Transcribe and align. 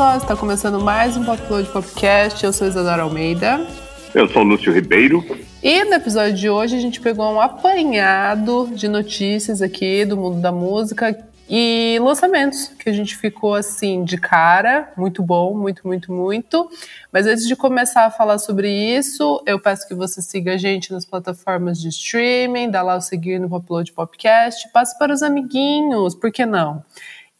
pessoal, 0.00 0.16
está 0.16 0.34
começando 0.34 0.80
mais 0.80 1.14
um 1.14 1.24
Popload 1.26 1.68
Podcast. 1.68 2.42
Eu 2.42 2.54
sou 2.54 2.66
Isadora 2.66 3.02
Almeida. 3.02 3.66
Eu 4.14 4.26
sou 4.30 4.42
Lúcio 4.42 4.72
Ribeiro. 4.72 5.22
E 5.62 5.84
no 5.84 5.92
episódio 5.92 6.32
de 6.32 6.48
hoje 6.48 6.74
a 6.74 6.80
gente 6.80 6.98
pegou 7.02 7.30
um 7.30 7.38
apanhado 7.38 8.70
de 8.74 8.88
notícias 8.88 9.60
aqui 9.60 10.06
do 10.06 10.16
mundo 10.16 10.40
da 10.40 10.50
música 10.50 11.22
e 11.46 11.98
lançamentos 12.00 12.68
que 12.78 12.88
a 12.88 12.94
gente 12.94 13.14
ficou 13.14 13.54
assim 13.54 14.02
de 14.02 14.16
cara, 14.16 14.90
muito 14.96 15.22
bom, 15.22 15.54
muito, 15.54 15.86
muito, 15.86 16.10
muito. 16.10 16.70
Mas 17.12 17.26
antes 17.26 17.46
de 17.46 17.54
começar 17.54 18.06
a 18.06 18.10
falar 18.10 18.38
sobre 18.38 18.72
isso, 18.72 19.42
eu 19.44 19.60
peço 19.60 19.86
que 19.86 19.94
você 19.94 20.22
siga 20.22 20.54
a 20.54 20.56
gente 20.56 20.90
nas 20.90 21.04
plataformas 21.04 21.78
de 21.78 21.88
streaming, 21.88 22.70
dá 22.70 22.80
lá 22.80 22.96
o 22.96 23.02
seguir 23.02 23.38
no 23.38 23.54
Upload 23.54 23.92
Podcast, 23.92 24.66
passe 24.72 24.98
para 24.98 25.12
os 25.12 25.22
amiguinhos, 25.22 26.14
por 26.14 26.32
que 26.32 26.46
não? 26.46 26.82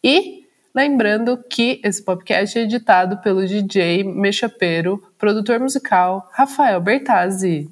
E 0.05 0.39
Lembrando 0.74 1.37
que 1.37 1.80
esse 1.83 2.01
podcast 2.02 2.56
é 2.56 2.62
editado 2.62 3.19
pelo 3.19 3.45
DJ 3.45 4.05
Mexapeiro, 4.05 5.02
produtor 5.19 5.59
musical 5.59 6.28
Rafael 6.33 6.80
Bertazzi. 6.80 7.69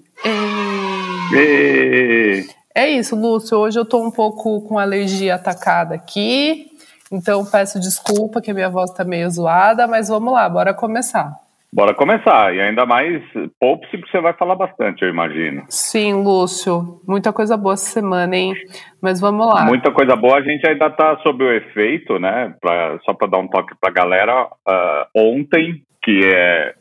E... 1.33 2.49
É 2.75 2.89
isso, 2.89 3.15
Lúcio. 3.15 3.57
Hoje 3.59 3.79
eu 3.79 3.85
tô 3.85 4.03
um 4.03 4.11
pouco 4.11 4.63
com 4.63 4.79
alergia 4.79 5.37
atacada 5.37 5.95
aqui, 5.95 6.73
então 7.11 7.45
peço 7.45 7.79
desculpa 7.79 8.41
que 8.41 8.51
a 8.51 8.55
minha 8.55 8.69
voz 8.69 8.91
tá 8.91 9.05
meio 9.05 9.31
zoada, 9.31 9.87
mas 9.87 10.09
vamos 10.09 10.33
lá, 10.33 10.49
bora 10.49 10.75
começar. 10.75 11.48
Bora 11.71 11.95
começar, 11.95 12.55
e 12.55 12.61
ainda 12.61 12.87
mais 12.87 13.23
poupe-se 13.61 13.99
porque 13.99 14.11
você 14.11 14.21
vai 14.23 14.33
falar 14.33 14.55
bastante, 14.55 15.03
eu 15.03 15.11
imagino. 15.11 15.65
Sim, 15.69 16.15
Lúcio, 16.15 17.01
muita 17.07 17.31
coisa 17.31 17.59
boa 17.59 17.75
essa 17.75 17.91
semana, 17.91 18.35
hein? 18.35 18.55
Mas 19.03 19.21
vamos 19.21 19.47
lá. 19.47 19.67
Muita 19.67 19.91
coisa 19.91 20.17
boa, 20.17 20.39
a 20.39 20.43
gente 20.43 20.67
ainda 20.67 20.87
está 20.87 21.19
sob 21.19 21.45
o 21.45 21.53
efeito, 21.53 22.19
né? 22.19 22.55
Pra, 22.59 22.99
só 23.05 23.13
para 23.13 23.29
dar 23.29 23.39
um 23.39 23.49
toque 23.49 23.75
para 23.79 23.91
a 23.91 23.93
galera, 23.93 24.45
uh, 24.47 25.07
ontem, 25.15 25.83
que 26.03 26.21
é 26.25 26.75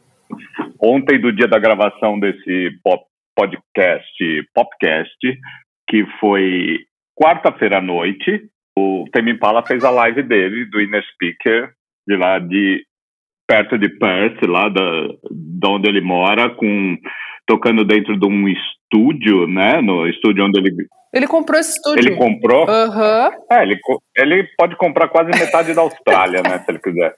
ontem 0.82 1.20
do 1.20 1.34
dia 1.34 1.50
da 1.50 1.60
gravação 1.60 2.18
desse 2.18 2.72
pop, 2.82 3.04
podcast, 3.36 4.50
popcast, 4.56 5.40
que 5.90 6.06
foi 6.20 6.80
quarta-feira 7.14 7.80
à 7.80 7.82
noite, 7.82 8.50
o 8.78 9.06
Temi 9.12 9.32
Impala 9.32 9.66
fez 9.66 9.84
a 9.84 9.90
live 9.90 10.24
dele, 10.24 10.66
do 10.66 10.80
Inner 10.80 11.04
Speaker, 11.14 11.72
de 12.08 12.16
lá 12.16 12.40
de 12.40 12.87
perto 13.48 13.78
de 13.78 13.90
Perth, 13.98 14.46
lá 14.46 14.68
da, 14.70 15.08
de 15.32 15.68
onde 15.68 15.88
ele 15.88 16.02
mora, 16.02 16.50
com 16.50 16.98
tocando 17.46 17.86
dentro 17.86 18.20
de 18.20 18.28
um 18.28 18.48
estúdio, 18.88 19.48
né? 19.48 19.82
No 19.82 20.08
estúdio 20.08 20.46
onde 20.46 20.60
ele 20.60 20.88
ele 21.14 21.26
comprou 21.26 21.60
esse 21.60 21.72
estúdio. 21.72 22.10
Ele 22.10 22.16
comprou? 22.16 22.68
Uhum. 22.68 23.32
É, 23.50 23.64
ele, 23.64 23.80
ele 24.16 24.44
pode 24.58 24.76
comprar 24.76 25.08
quase 25.08 25.32
metade 25.32 25.74
da 25.74 25.82
Austrália, 25.82 26.44
né? 26.44 26.60
Se 26.60 26.70
ele 26.70 26.80
quiser. 26.80 27.16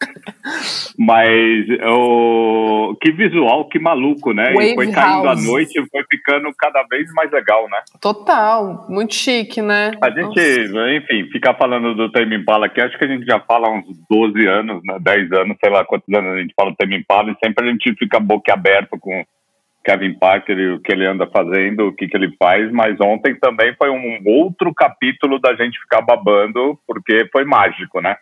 Mas 0.97 1.65
o 1.91 2.95
que 3.01 3.11
visual, 3.11 3.67
que 3.67 3.79
maluco, 3.79 4.31
né? 4.31 4.53
Wave 4.53 4.71
e 4.71 4.75
foi 4.75 4.91
caindo 4.91 5.25
House. 5.25 5.43
à 5.43 5.51
noite 5.51 5.71
e 5.79 5.89
foi 5.89 6.03
ficando 6.09 6.49
cada 6.57 6.83
vez 6.83 7.11
mais 7.13 7.31
legal, 7.31 7.67
né? 7.69 7.79
Total, 7.99 8.85
muito 8.89 9.15
chique, 9.15 9.61
né? 9.61 9.91
A 10.01 10.09
gente, 10.11 10.67
Nossa. 10.69 10.91
enfim, 10.91 11.29
ficar 11.31 11.55
falando 11.55 11.95
do 11.95 12.11
Tame 12.11 12.35
Impala 12.35 12.67
aqui, 12.67 12.79
acho 12.79 12.97
que 12.97 13.05
a 13.05 13.09
gente 13.09 13.25
já 13.25 13.39
fala 13.39 13.67
há 13.67 13.71
uns 13.71 13.85
12 14.09 14.45
anos, 14.47 14.81
né? 14.85 14.97
10 15.01 15.31
anos, 15.31 15.57
sei 15.59 15.71
lá 15.71 15.83
quantos 15.83 16.13
anos 16.13 16.35
a 16.35 16.39
gente 16.39 16.53
fala 16.55 16.71
do 16.71 16.77
Tame 16.77 16.97
Impala 16.97 17.31
e 17.31 17.45
sempre 17.45 17.67
a 17.67 17.71
gente 17.71 17.93
fica 17.95 18.19
boca 18.19 18.53
aberta 18.53 18.97
com 18.99 19.25
Kevin 19.89 20.13
Parker 20.19 20.55
e 20.55 20.73
o 20.73 20.79
que 20.79 20.91
ele 20.91 21.07
anda 21.07 21.25
fazendo, 21.25 21.87
o 21.87 21.95
que, 21.95 22.07
que 22.07 22.15
ele 22.15 22.31
faz, 22.37 22.71
mas 22.71 22.95
ontem 23.01 23.35
também 23.39 23.73
foi 23.75 23.89
um 23.89 24.19
outro 24.23 24.71
capítulo 24.71 25.39
da 25.39 25.55
gente 25.55 25.79
ficar 25.79 26.01
babando, 26.01 26.77
porque 26.85 27.27
foi 27.31 27.43
mágico, 27.43 27.99
né? 27.99 28.15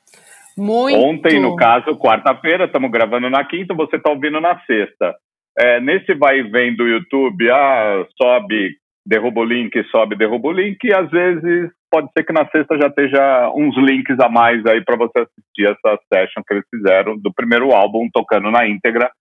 Muito. 0.58 0.98
Ontem, 0.98 1.42
no 1.42 1.58
caso, 1.58 1.98
quarta-feira, 1.98 2.66
estamos 2.66 2.90
gravando 2.90 3.30
na 3.30 3.44
quinta, 3.44 3.74
você 3.74 3.98
está 3.98 4.10
ouvindo 4.10 4.40
na 4.40 4.58
sexta. 4.62 5.14
É, 5.60 5.82
nesse 5.82 6.14
vai 6.14 6.40
e 6.40 6.44
vem 6.44 6.74
do 6.74 6.88
YouTube, 6.88 7.52
ah, 7.52 8.06
sobe, 8.20 8.78
derruba 9.06 9.42
o 9.42 9.46
link, 9.46 9.84
sobe, 9.92 10.16
derruba 10.16 10.48
o 10.48 10.54
link, 10.54 10.82
e 10.86 10.94
às 10.94 11.10
vezes 11.10 11.70
pode 11.92 12.08
ser 12.18 12.24
que 12.24 12.32
na 12.32 12.48
sexta 12.48 12.78
já 12.80 12.88
esteja 12.88 13.52
uns 13.54 13.76
links 13.78 14.18
a 14.22 14.30
mais 14.30 14.66
aí 14.66 14.84
para 14.84 14.96
você 14.96 15.20
assistir 15.20 15.66
essa 15.66 16.00
session 16.14 16.42
que 16.48 16.54
eles 16.54 16.66
fizeram 16.74 17.18
do 17.18 17.34
primeiro 17.34 17.72
álbum, 17.72 18.08
tocando 18.14 18.50
na 18.50 18.68
íntegra, 18.68 19.12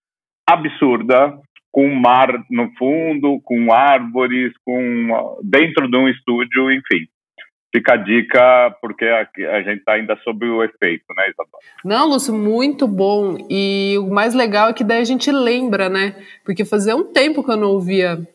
absurda, 0.49 1.37
com 1.77 1.95
mar 1.95 2.33
no 2.51 2.71
fundo, 2.79 3.39
com 3.45 3.71
árvores, 3.71 4.51
com 4.65 5.37
dentro 5.43 5.87
de 5.91 5.97
um 5.99 6.09
estúdio, 6.09 6.73
enfim. 6.73 7.07
Fica 7.71 7.93
a 7.93 7.97
dica, 7.99 8.75
porque 8.81 9.05
a, 9.05 9.29
a 9.53 9.61
gente 9.61 9.81
está 9.81 9.93
ainda 9.93 10.17
sob 10.25 10.47
o 10.47 10.65
efeito, 10.65 11.05
né, 11.15 11.25
Isadora? 11.29 11.63
Não, 11.85 12.09
Lúcio, 12.09 12.33
muito 12.33 12.89
bom. 12.89 13.37
E 13.51 13.95
o 13.99 14.09
mais 14.09 14.33
legal 14.33 14.71
é 14.71 14.73
que 14.73 14.83
daí 14.83 15.03
a 15.03 15.05
gente 15.05 15.31
lembra, 15.31 15.91
né? 15.91 16.15
Porque 16.47 16.65
fazia 16.65 16.97
um 16.97 17.13
tempo 17.13 17.45
que 17.45 17.51
eu 17.51 17.59
não 17.59 17.69
ouvia 17.69 18.27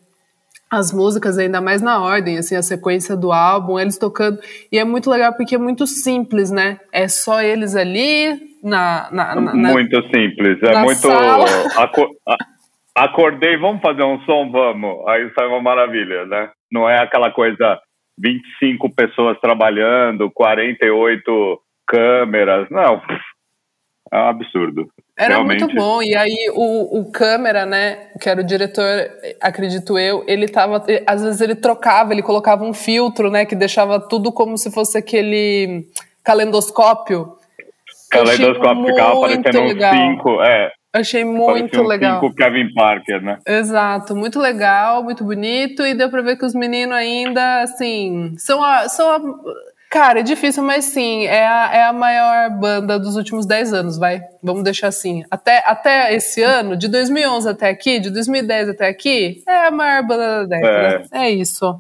as 0.69 0.93
músicas, 0.93 1.39
ainda 1.39 1.59
mais 1.59 1.81
na 1.81 1.99
ordem, 1.99 2.37
assim, 2.37 2.55
a 2.55 2.61
sequência 2.61 3.17
do 3.17 3.31
álbum, 3.31 3.79
eles 3.79 3.97
tocando. 3.97 4.37
E 4.71 4.77
é 4.77 4.85
muito 4.85 5.09
legal 5.09 5.33
porque 5.33 5.55
é 5.55 5.57
muito 5.57 5.87
simples, 5.87 6.51
né? 6.51 6.79
É 6.93 7.07
só 7.07 7.41
eles 7.41 7.75
ali 7.75 8.39
na. 8.63 9.09
na, 9.11 9.35
na 9.35 9.53
muito 9.73 9.99
simples. 10.15 10.61
É 10.61 10.79
muito. 10.83 11.07
Acordei, 12.95 13.57
vamos 13.57 13.81
fazer 13.81 14.03
um 14.03 14.19
som, 14.21 14.51
vamos. 14.51 15.07
Aí 15.07 15.29
sai 15.33 15.47
uma 15.47 15.61
maravilha, 15.61 16.25
né? 16.25 16.49
Não 16.71 16.89
é 16.89 16.99
aquela 16.99 17.31
coisa 17.31 17.79
25 18.17 18.93
pessoas 18.93 19.39
trabalhando, 19.39 20.31
48 20.31 21.59
câmeras, 21.87 22.69
não. 22.69 23.01
É 24.11 24.17
um 24.17 24.27
absurdo. 24.27 24.89
Era 25.17 25.35
Realmente. 25.35 25.63
muito 25.63 25.75
bom. 25.75 26.01
E 26.01 26.15
aí 26.15 26.51
o, 26.53 26.99
o 26.99 27.11
câmera, 27.11 27.65
né, 27.65 28.09
que 28.19 28.29
era 28.29 28.41
o 28.41 28.45
diretor, 28.45 29.09
acredito 29.41 29.97
eu, 29.97 30.23
ele 30.27 30.47
tava. 30.47 30.83
Às 31.07 31.23
vezes 31.23 31.39
ele 31.41 31.55
trocava, 31.55 32.11
ele 32.11 32.21
colocava 32.21 32.63
um 32.63 32.73
filtro, 32.73 33.29
né, 33.29 33.45
que 33.45 33.55
deixava 33.55 33.99
tudo 33.99 34.31
como 34.31 34.57
se 34.57 34.71
fosse 34.71 34.97
aquele 34.97 35.85
calendoscópio. 36.23 37.37
Calendoscópio 38.09 38.85
ficava 38.87 39.21
parecendo 39.21 39.61
uns 39.61 39.89
cinco, 39.89 40.41
é. 40.43 40.71
Achei 40.93 41.23
muito 41.23 41.79
um 41.79 41.87
legal. 41.87 42.19
Cinco 42.19 42.35
Kevin 42.35 42.73
Parker, 42.73 43.21
né? 43.21 43.37
Exato, 43.47 44.13
muito 44.15 44.39
legal, 44.39 45.03
muito 45.03 45.23
bonito 45.23 45.85
e 45.85 45.93
deu 45.93 46.09
pra 46.09 46.21
ver 46.21 46.35
que 46.37 46.45
os 46.45 46.53
meninos 46.53 46.95
ainda, 46.95 47.61
assim, 47.61 48.33
são 48.37 48.61
a, 48.61 48.89
são 48.89 49.09
a, 49.09 49.21
cara, 49.89 50.19
é 50.19 50.23
difícil, 50.23 50.61
mas 50.63 50.83
sim, 50.85 51.25
é 51.25 51.47
a, 51.47 51.69
é 51.73 51.83
a 51.83 51.93
maior 51.93 52.49
banda 52.59 52.99
dos 52.99 53.15
últimos 53.15 53.45
10 53.45 53.73
anos, 53.73 53.97
vai, 53.97 54.21
vamos 54.43 54.63
deixar 54.63 54.87
assim. 54.87 55.23
Até, 55.31 55.63
até 55.65 56.13
esse 56.13 56.43
ano, 56.43 56.75
de 56.75 56.89
2011 56.89 57.47
até 57.47 57.69
aqui, 57.69 57.97
de 57.97 58.09
2010 58.09 58.69
até 58.69 58.89
aqui, 58.89 59.41
é 59.47 59.67
a 59.67 59.71
maior 59.71 60.05
banda 60.05 60.45
da 60.45 60.57
década. 60.57 61.05
É, 61.13 61.27
é 61.27 61.29
isso. 61.29 61.73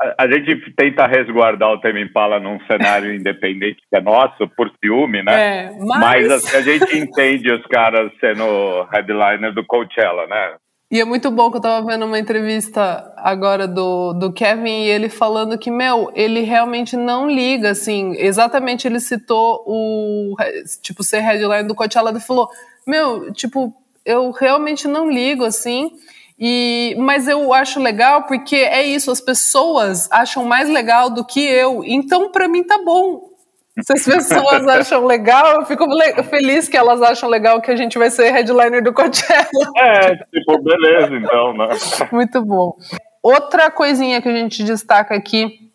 A, 0.00 0.24
a, 0.24 0.28
gente 0.30 0.72
tenta 0.76 1.06
resguardar 1.06 1.72
o 1.72 1.80
Tame 1.80 2.02
Impala 2.02 2.38
num 2.38 2.58
cenário 2.66 3.12
independente 3.16 3.82
que 3.90 3.96
é 3.96 4.00
nosso, 4.00 4.48
por 4.56 4.70
ciúme, 4.82 5.22
né? 5.22 5.66
É, 5.66 5.70
mas... 5.78 6.00
mas 6.00 6.30
assim, 6.30 6.56
a 6.56 6.60
gente 6.60 6.98
entende 6.98 7.50
os 7.50 7.64
caras 7.66 8.12
sendo 8.20 8.82
headliner 8.92 9.52
do 9.54 9.64
Coachella, 9.64 10.26
né? 10.26 10.56
E 10.88 11.00
é 11.00 11.04
muito 11.04 11.32
bom 11.32 11.50
que 11.50 11.56
eu 11.56 11.60
tava 11.60 11.84
vendo 11.84 12.06
uma 12.06 12.18
entrevista 12.18 13.12
agora 13.16 13.66
do, 13.66 14.12
do 14.12 14.32
Kevin 14.32 14.84
e 14.84 14.88
ele 14.88 15.08
falando 15.08 15.58
que, 15.58 15.68
meu, 15.68 16.12
ele 16.14 16.42
realmente 16.42 16.96
não 16.96 17.28
liga, 17.28 17.70
assim, 17.70 18.14
exatamente 18.16 18.86
ele 18.86 19.00
citou 19.00 19.64
o, 19.66 20.36
tipo, 20.80 21.02
ser 21.02 21.20
headliner 21.22 21.66
do 21.66 21.74
Coachella 21.74 22.16
e 22.16 22.20
falou, 22.20 22.48
meu, 22.86 23.32
tipo, 23.32 23.74
eu 24.04 24.30
realmente 24.30 24.86
não 24.86 25.10
ligo, 25.10 25.44
assim, 25.44 25.90
e, 26.38 26.94
mas 26.98 27.26
eu 27.26 27.52
acho 27.54 27.80
legal 27.80 28.24
porque 28.24 28.56
é 28.56 28.84
isso, 28.84 29.10
as 29.10 29.20
pessoas 29.20 30.10
acham 30.10 30.44
mais 30.44 30.68
legal 30.68 31.08
do 31.08 31.24
que 31.24 31.40
eu, 31.40 31.82
então 31.84 32.30
para 32.30 32.46
mim 32.46 32.62
tá 32.62 32.78
bom. 32.84 33.36
Se 33.82 33.92
as 33.92 34.04
pessoas 34.04 34.66
acham 34.68 35.04
legal, 35.04 35.60
eu 35.60 35.66
fico 35.66 35.86
feliz 36.30 36.68
que 36.68 36.76
elas 36.76 37.02
acham 37.02 37.28
legal 37.28 37.60
que 37.60 37.70
a 37.70 37.76
gente 37.76 37.98
vai 37.98 38.10
ser 38.10 38.30
headliner 38.30 38.82
do 38.82 38.92
Coachella. 38.92 39.46
É, 39.76 40.16
tipo, 40.16 40.62
beleza, 40.62 41.14
então, 41.14 41.52
né? 41.54 41.68
Muito 42.10 42.42
bom. 42.42 42.76
Outra 43.22 43.70
coisinha 43.70 44.22
que 44.22 44.28
a 44.28 44.34
gente 44.34 44.62
destaca 44.62 45.14
aqui 45.14 45.70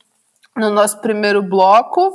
no 0.56 0.70
nosso 0.70 1.00
primeiro 1.02 1.42
bloco, 1.42 2.12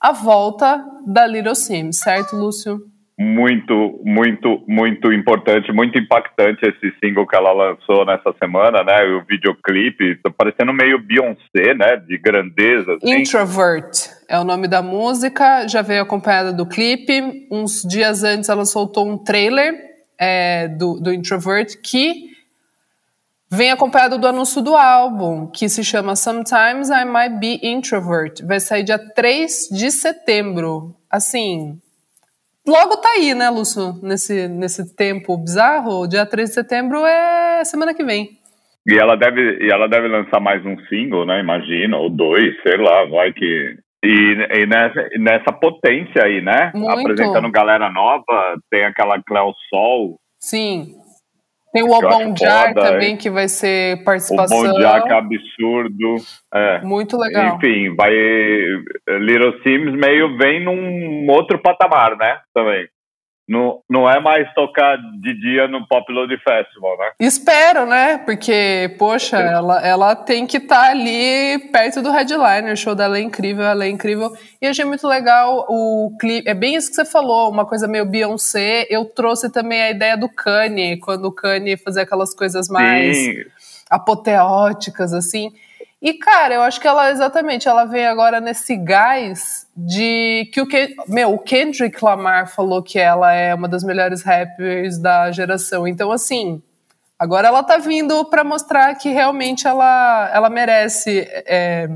a 0.00 0.12
volta 0.12 0.84
da 1.06 1.26
Little 1.26 1.54
Sims, 1.54 2.00
certo, 2.00 2.36
Lúcio? 2.36 2.80
Muito, 3.18 4.00
muito, 4.04 4.64
muito 4.66 5.12
importante, 5.12 5.72
muito 5.72 5.96
impactante 5.96 6.66
esse 6.66 6.92
single 6.98 7.26
que 7.26 7.36
ela 7.36 7.52
lançou 7.52 8.04
nessa 8.04 8.34
semana, 8.42 8.82
né? 8.82 9.04
O 9.04 9.24
videoclipe, 9.24 10.16
tá 10.16 10.30
parecendo 10.30 10.72
meio 10.72 10.98
Beyoncé, 10.98 11.74
né? 11.74 11.96
De 11.96 12.18
grandeza. 12.18 12.94
Assim. 12.94 13.14
Introvert 13.14 13.90
é 14.28 14.38
o 14.38 14.44
nome 14.44 14.66
da 14.66 14.82
música, 14.82 15.68
já 15.68 15.80
veio 15.80 16.02
acompanhada 16.02 16.52
do 16.52 16.66
clipe. 16.66 17.46
Uns 17.50 17.82
dias 17.82 18.24
antes 18.24 18.48
ela 18.48 18.64
soltou 18.64 19.08
um 19.08 19.16
trailer 19.16 19.74
é, 20.18 20.66
do, 20.66 20.98
do 21.00 21.12
Introvert 21.12 21.80
que 21.82 22.34
vem 23.48 23.70
acompanhado 23.70 24.18
do 24.18 24.26
anúncio 24.26 24.60
do 24.60 24.74
álbum, 24.74 25.46
que 25.46 25.68
se 25.68 25.84
chama 25.84 26.16
Sometimes 26.16 26.90
I 26.90 27.04
Might 27.04 27.38
Be 27.38 27.60
Introvert. 27.62 28.44
Vai 28.44 28.58
sair 28.58 28.82
dia 28.82 28.98
3 28.98 29.68
de 29.70 29.92
setembro. 29.92 30.96
Assim, 31.08 31.80
logo 32.66 32.96
tá 32.96 33.10
aí, 33.10 33.34
né, 33.34 33.50
Lúcio? 33.50 33.94
Nesse, 34.02 34.48
nesse 34.48 34.94
tempo 34.96 35.36
bizarro. 35.36 36.06
Dia 36.06 36.26
3 36.26 36.48
de 36.48 36.54
setembro 36.54 37.04
é 37.04 37.64
semana 37.64 37.94
que 37.94 38.04
vem. 38.04 38.38
E 38.86 38.94
ela 38.98 39.16
deve, 39.16 39.64
e 39.64 39.70
ela 39.70 39.88
deve 39.88 40.08
lançar 40.08 40.40
mais 40.40 40.64
um 40.64 40.76
single, 40.86 41.24
né? 41.24 41.40
Imagina, 41.40 41.96
ou 41.96 42.10
dois, 42.10 42.54
sei 42.62 42.76
lá, 42.76 43.04
vai 43.06 43.32
que. 43.32 43.76
E, 44.04 44.36
e 44.60 44.66
nessa, 44.66 45.08
nessa 45.18 45.52
potência 45.52 46.22
aí, 46.22 46.42
né? 46.42 46.70
Muito. 46.74 46.90
Apresentando 46.90 47.50
galera 47.50 47.90
nova, 47.90 48.58
tem 48.70 48.84
aquela 48.84 49.22
Cleo 49.22 49.54
Sol. 49.70 50.18
Sim. 50.38 50.94
Tem 51.74 51.82
o 51.82 51.90
Obonjar 51.90 52.72
também, 52.72 53.16
que 53.16 53.28
vai 53.28 53.48
ser 53.48 54.04
participação. 54.04 54.56
O 54.56 54.60
Obonjar, 54.60 55.02
que 55.02 55.12
é 55.12 55.16
absurdo. 55.16 56.16
É. 56.54 56.80
Muito 56.82 57.18
legal. 57.18 57.56
Enfim, 57.56 57.92
vai. 57.96 58.12
Little 59.18 59.60
Sims 59.64 59.92
meio 59.92 60.38
vem 60.38 60.64
num 60.64 61.26
outro 61.28 61.58
patamar, 61.58 62.16
né? 62.16 62.38
Também. 62.54 62.86
Não, 63.46 63.80
não 63.90 64.08
é 64.08 64.18
mais 64.20 64.52
tocar 64.54 64.96
de 65.20 65.38
dia 65.38 65.68
no 65.68 65.86
Pop 65.86 66.10
Load 66.10 66.34
Festival, 66.38 66.96
né? 66.96 67.10
Espero, 67.20 67.84
né? 67.84 68.16
Porque, 68.18 68.94
poxa, 68.98 69.36
ela, 69.36 69.86
ela 69.86 70.16
tem 70.16 70.46
que 70.46 70.56
estar 70.56 70.84
tá 70.84 70.90
ali 70.90 71.58
perto 71.70 72.00
do 72.00 72.10
headliner. 72.10 72.72
O 72.72 72.76
show 72.76 72.94
dela 72.94 73.18
é 73.18 73.20
incrível, 73.20 73.64
ela 73.64 73.84
é 73.84 73.88
incrível. 73.88 74.32
E 74.62 74.66
achei 74.66 74.86
muito 74.86 75.06
legal 75.06 75.66
o 75.68 76.16
clipe. 76.18 76.48
É 76.48 76.54
bem 76.54 76.74
isso 76.74 76.88
que 76.88 76.96
você 76.96 77.04
falou, 77.04 77.50
uma 77.50 77.66
coisa 77.66 77.86
meio 77.86 78.06
Beyoncé. 78.06 78.86
Eu 78.88 79.04
trouxe 79.04 79.52
também 79.52 79.82
a 79.82 79.90
ideia 79.90 80.16
do 80.16 80.28
Kanye, 80.28 80.98
quando 80.98 81.26
o 81.26 81.32
Kanye 81.32 81.76
fazia 81.76 82.02
aquelas 82.02 82.34
coisas 82.34 82.68
mais 82.68 83.16
Sim. 83.16 83.44
apoteóticas, 83.90 85.12
assim. 85.12 85.52
E, 86.04 86.12
cara, 86.12 86.56
eu 86.56 86.60
acho 86.60 86.78
que 86.78 86.86
ela, 86.86 87.10
exatamente, 87.10 87.66
ela 87.66 87.86
vem 87.86 88.06
agora 88.06 88.38
nesse 88.38 88.76
gás 88.76 89.66
de 89.74 90.50
que 90.52 90.60
o 90.60 90.68
que, 90.68 90.94
meu, 91.08 91.32
o 91.32 91.38
Kendrick 91.38 92.04
Lamar 92.04 92.54
falou 92.54 92.82
que 92.82 92.98
ela 92.98 93.32
é 93.32 93.54
uma 93.54 93.66
das 93.66 93.82
melhores 93.82 94.22
rappers 94.22 95.00
da 95.00 95.32
geração. 95.32 95.88
Então, 95.88 96.12
assim, 96.12 96.62
agora 97.18 97.48
ela 97.48 97.62
tá 97.62 97.78
vindo 97.78 98.22
para 98.26 98.44
mostrar 98.44 98.94
que 98.96 99.08
realmente 99.08 99.66
ela, 99.66 100.30
ela 100.30 100.50
merece. 100.50 101.26
É... 101.46 101.88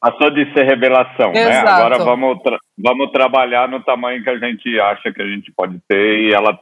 Passou 0.00 0.30
de 0.30 0.44
ser 0.54 0.62
revelação, 0.62 1.32
né? 1.32 1.40
Exato. 1.40 1.64
né? 1.64 1.72
Agora 1.72 1.98
vamos, 1.98 2.40
tra 2.44 2.56
vamos 2.78 3.10
trabalhar 3.10 3.68
no 3.68 3.82
tamanho 3.82 4.22
que 4.22 4.30
a 4.30 4.38
gente 4.38 4.78
acha 4.78 5.12
que 5.12 5.20
a 5.20 5.26
gente 5.26 5.50
pode 5.50 5.80
ter 5.88 6.28
e 6.28 6.32
ela 6.32 6.56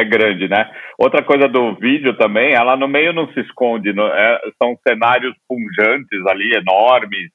é 0.00 0.04
grande, 0.04 0.48
né? 0.48 0.70
Outra 0.98 1.22
coisa 1.22 1.48
do 1.48 1.74
vídeo 1.74 2.16
também, 2.16 2.52
ela 2.54 2.76
no 2.76 2.88
meio 2.88 3.12
não 3.12 3.30
se 3.32 3.40
esconde, 3.40 3.90
é, 3.90 4.40
são 4.60 4.76
cenários 4.86 5.34
punjantes 5.48 6.26
ali, 6.26 6.54
enormes, 6.54 7.30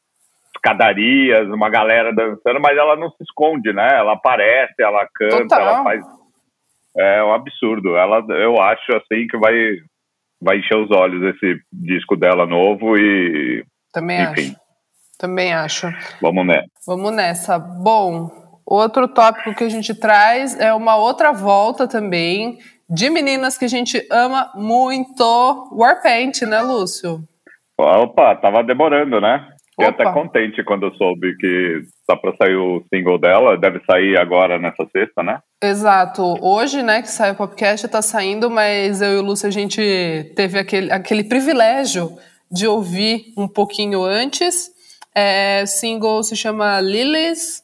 escadarias, 0.56 1.48
uma 1.50 1.69
galera 1.69 2.13
dançando, 2.13 2.59
mas 2.59 2.77
ela 2.77 2.95
não 2.95 3.09
se 3.12 3.24
esconde, 3.24 3.71
né? 3.71 3.88
Ela 3.94 4.13
aparece, 4.13 4.74
ela 4.80 5.07
canta, 5.13 5.38
Total. 5.44 5.62
ela 5.62 5.83
faz. 5.83 6.04
É 6.98 7.24
um 7.24 7.33
absurdo. 7.33 7.95
Ela, 7.95 8.25
eu 8.30 8.59
acho 8.59 8.95
assim 8.95 9.27
que 9.27 9.38
vai, 9.38 9.54
vai 10.42 10.57
encher 10.57 10.77
os 10.77 10.89
olhos 10.92 11.36
esse 11.36 11.59
disco 11.71 12.15
dela 12.15 12.45
novo 12.45 12.98
e. 12.98 13.63
Também 13.94 14.21
enfim. 14.21 14.50
acho. 14.50 14.68
Também 15.19 15.54
acho. 15.54 15.88
Vamos 16.21 16.45
nessa. 16.45 16.68
Vamos 16.86 17.15
nessa. 17.15 17.59
Bom, 17.59 18.30
Outro 18.69 19.07
tópico 19.07 19.55
que 19.55 19.63
a 19.63 19.69
gente 19.69 19.95
traz 19.95 20.59
é 20.59 20.73
uma 20.73 20.97
outra 20.97 21.31
volta 21.31 21.87
também 21.87 22.57
de 22.89 23.09
meninas 23.09 23.57
que 23.57 23.63
a 23.63 23.69
gente 23.69 24.05
ama 24.11 24.51
muito, 24.55 25.69
Warpaint, 25.71 26.41
né, 26.41 26.61
Lúcio? 26.61 27.23
Opa, 27.79 28.35
tava 28.35 28.61
demorando, 28.65 29.21
né? 29.21 29.47
Fiquei 29.69 29.87
até 29.87 30.11
contente 30.11 30.63
quando 30.65 30.87
eu 30.87 30.95
soube 30.95 31.37
que 31.37 31.81
tá 32.05 32.17
para 32.17 32.35
sair 32.35 32.55
o 32.55 32.83
single 32.93 33.17
dela, 33.17 33.57
deve 33.57 33.79
sair 33.85 34.17
agora 34.17 34.59
nessa 34.59 34.85
sexta, 34.91 35.23
né? 35.23 35.39
Exato. 35.63 36.23
Hoje, 36.41 36.83
né, 36.83 37.01
que 37.01 37.09
sai 37.09 37.31
o 37.31 37.35
podcast, 37.35 37.87
tá 37.87 38.01
saindo, 38.01 38.49
mas 38.49 39.01
eu 39.01 39.13
e 39.13 39.17
o 39.17 39.21
Lúcio 39.21 39.47
a 39.47 39.51
gente 39.51 39.79
teve 40.35 40.59
aquele, 40.59 40.91
aquele 40.91 41.23
privilégio 41.23 42.09
de 42.51 42.67
ouvir 42.67 43.33
um 43.37 43.47
pouquinho 43.47 44.03
antes. 44.03 44.71
É, 45.15 45.61
o 45.63 45.67
single 45.67 46.21
se 46.23 46.35
chama 46.35 46.81
Lilies, 46.81 47.63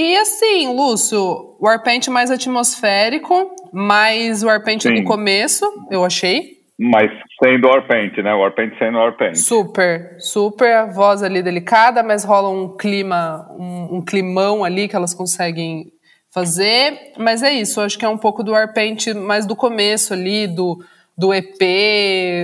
e 0.00 0.16
assim, 0.16 0.72
Lúcio, 0.72 1.56
Warpaint 1.60 2.06
mais 2.06 2.30
atmosférico, 2.30 3.50
mais 3.72 4.44
Warpaint 4.44 4.82
Sim. 4.82 5.00
no 5.00 5.04
começo, 5.04 5.64
eu 5.90 6.04
achei. 6.04 6.58
Mas 6.78 7.10
sendo 7.42 7.66
Warpaint, 7.66 8.16
né? 8.18 8.32
Warpaint 8.32 8.78
sendo 8.78 8.96
Warpaint. 8.96 9.34
Super, 9.34 10.14
super. 10.20 10.72
A 10.72 10.86
voz 10.86 11.24
ali 11.24 11.42
delicada, 11.42 12.04
mas 12.04 12.22
rola 12.22 12.48
um 12.48 12.76
clima, 12.76 13.48
um, 13.58 13.96
um 13.96 14.00
climão 14.00 14.62
ali 14.62 14.86
que 14.86 14.94
elas 14.94 15.12
conseguem 15.12 15.90
fazer. 16.32 17.14
Mas 17.18 17.42
é 17.42 17.52
isso, 17.52 17.80
acho 17.80 17.98
que 17.98 18.04
é 18.04 18.08
um 18.08 18.18
pouco 18.18 18.44
do 18.44 18.52
Warpaint 18.52 19.08
mais 19.16 19.46
do 19.46 19.56
começo 19.56 20.14
ali, 20.14 20.46
do, 20.46 20.78
do 21.16 21.34
EP, 21.34 21.60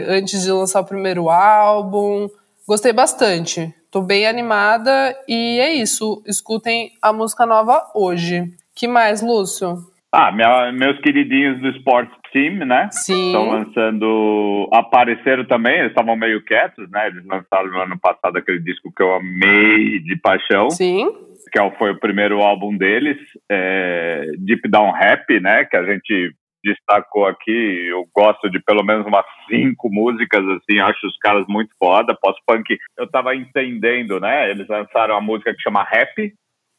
antes 0.09 0.43
de 0.43 0.51
lançar 0.51 0.81
o 0.81 0.85
primeiro 0.85 1.31
álbum. 1.31 2.29
Gostei 2.67 2.93
bastante. 2.93 3.73
Tô 3.95 4.03
bem 4.03 4.27
animada 4.27 5.15
e 5.29 5.61
é 5.61 5.73
isso. 5.73 6.21
Escutem 6.27 6.91
a 7.01 7.13
música 7.13 7.47
nova 7.47 7.81
hoje. 7.95 8.43
Que 8.75 8.89
mais, 8.89 9.23
Lúcio? 9.23 9.77
Ah, 10.13 10.33
minha, 10.33 10.73
meus 10.73 10.99
queridinhos 10.99 11.61
do 11.61 11.69
Sports 11.79 12.13
Team, 12.33 12.67
né? 12.67 12.89
Sim. 12.91 13.27
Estão 13.27 13.51
lançando. 13.51 14.69
Apareceram 14.73 15.45
também, 15.45 15.79
eles 15.79 15.91
estavam 15.91 16.17
meio 16.17 16.45
quietos, 16.45 16.91
né? 16.91 17.07
Eles 17.07 17.25
lançaram 17.25 17.71
no 17.71 17.83
ano 17.83 17.97
passado 18.01 18.37
aquele 18.37 18.59
disco 18.59 18.93
que 18.93 19.01
eu 19.01 19.15
amei 19.15 20.01
de 20.01 20.17
paixão. 20.17 20.71
Sim. 20.71 21.09
Que 21.53 21.61
é 21.61 21.71
foi 21.79 21.93
o 21.93 22.01
primeiro 22.01 22.41
álbum 22.41 22.77
deles, 22.77 23.19
é, 23.49 24.27
Deep 24.39 24.69
Down 24.71 24.91
Rap, 24.91 25.39
né? 25.39 25.67
Que 25.67 25.77
a 25.77 25.85
gente 25.85 26.35
destacou 26.65 27.27
aqui, 27.27 27.87
eu 27.89 28.05
gosto 28.15 28.51
de 28.51 28.59
pelo 28.61 28.83
menos 28.83 29.07
umas 29.07 29.27
cinco 29.49 29.91
músicas, 29.93 30.43
assim, 30.49 30.81
acho 30.81 31.07
os 31.07 31.17
caras 31.19 31.45
muito 31.49 31.71
foda. 31.79 32.17
Pós-punk, 32.21 32.77
eu 32.99 33.09
tava 33.11 33.37
entendendo, 33.37 34.19
né? 34.19 34.51
Eles 34.51 34.67
lançaram 34.67 35.15
uma 35.15 35.21
música 35.21 35.55
que 35.55 35.63
chama 35.63 35.85
Rap, 35.85 36.33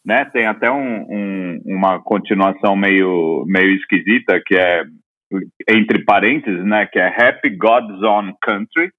né? 0.05 0.25
Tem 0.25 0.47
até 0.47 0.71
um, 0.71 1.05
um, 1.07 1.61
uma 1.65 2.01
continuação 2.01 2.75
meio, 2.75 3.45
meio 3.47 3.75
esquisita, 3.75 4.41
que 4.45 4.55
é 4.55 4.83
entre 5.69 6.03
parênteses, 6.03 6.65
né? 6.65 6.85
Que 6.87 6.99
é 6.99 7.07
Happy 7.07 7.51
God's 7.51 8.01
Own 8.01 8.33
Country, 8.41 8.91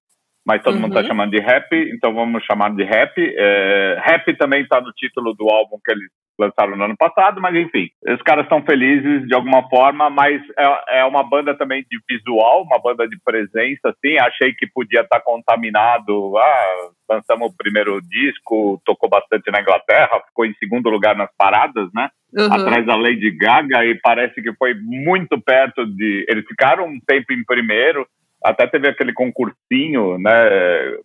mas 0.47 0.63
todo 0.63 0.75
uhum. 0.75 0.83
mundo 0.83 0.93
tá 0.93 1.01
uhum. 1.01 1.07
chamando 1.07 1.31
de 1.31 1.41
rap, 1.41 1.75
então 1.93 2.13
vamos 2.13 2.41
chamar 2.45 2.73
de 2.73 2.81
rap. 2.81 3.11
É, 3.17 4.01
rap 4.01 4.33
também 4.37 4.65
tá 4.65 4.79
no 4.79 4.93
título 4.93 5.33
do 5.33 5.49
álbum 5.49 5.77
que 5.83 5.91
eles 5.91 6.07
lançaram 6.39 6.77
no 6.77 6.85
ano 6.85 6.95
passado, 6.95 7.41
mas 7.41 7.53
enfim, 7.53 7.89
os 8.07 8.21
caras 8.21 8.45
estão 8.45 8.63
felizes 8.63 9.27
de 9.27 9.33
alguma 9.33 9.67
forma, 9.67 10.09
mas 10.09 10.41
é, 10.57 10.99
é, 10.99 11.05
uma 11.05 11.21
banda 11.21 11.53
também 11.57 11.83
de 11.89 11.99
visual, 12.09 12.63
uma 12.63 12.79
banda 12.79 13.07
de 13.09 13.19
presença, 13.25 13.89
assim, 13.89 14.17
achei 14.19 14.53
que 14.53 14.67
podia 14.67 15.01
estar 15.01 15.19
tá 15.19 15.25
contaminado, 15.25 16.37
ah, 16.37 16.89
lançamos 17.09 17.51
o 17.51 17.57
primeiro 17.57 17.99
disco, 18.01 18.79
tocou 18.85 19.09
bastante 19.09 19.51
na 19.51 19.61
Inglaterra, 19.61 20.21
ficou 20.27 20.45
em 20.45 20.53
segundo 20.53 20.89
lugar 20.89 21.15
nas 21.15 21.29
paradas, 21.35 21.89
né, 21.93 22.09
uhum. 22.37 22.53
atrás 22.53 22.85
da 22.85 22.95
Lady 22.95 23.31
Gaga, 23.31 23.83
e 23.83 23.99
parece 23.99 24.41
que 24.41 24.53
foi 24.53 24.75
muito 24.75 25.41
perto 25.41 25.85
de, 25.87 26.25
eles 26.29 26.45
ficaram 26.45 26.85
um 26.85 26.99
tempo 27.05 27.33
em 27.33 27.43
primeiro, 27.43 28.07
até 28.49 28.67
teve 28.67 28.87
aquele 28.87 29.13
concursinho, 29.13 30.17
né, 30.17 30.97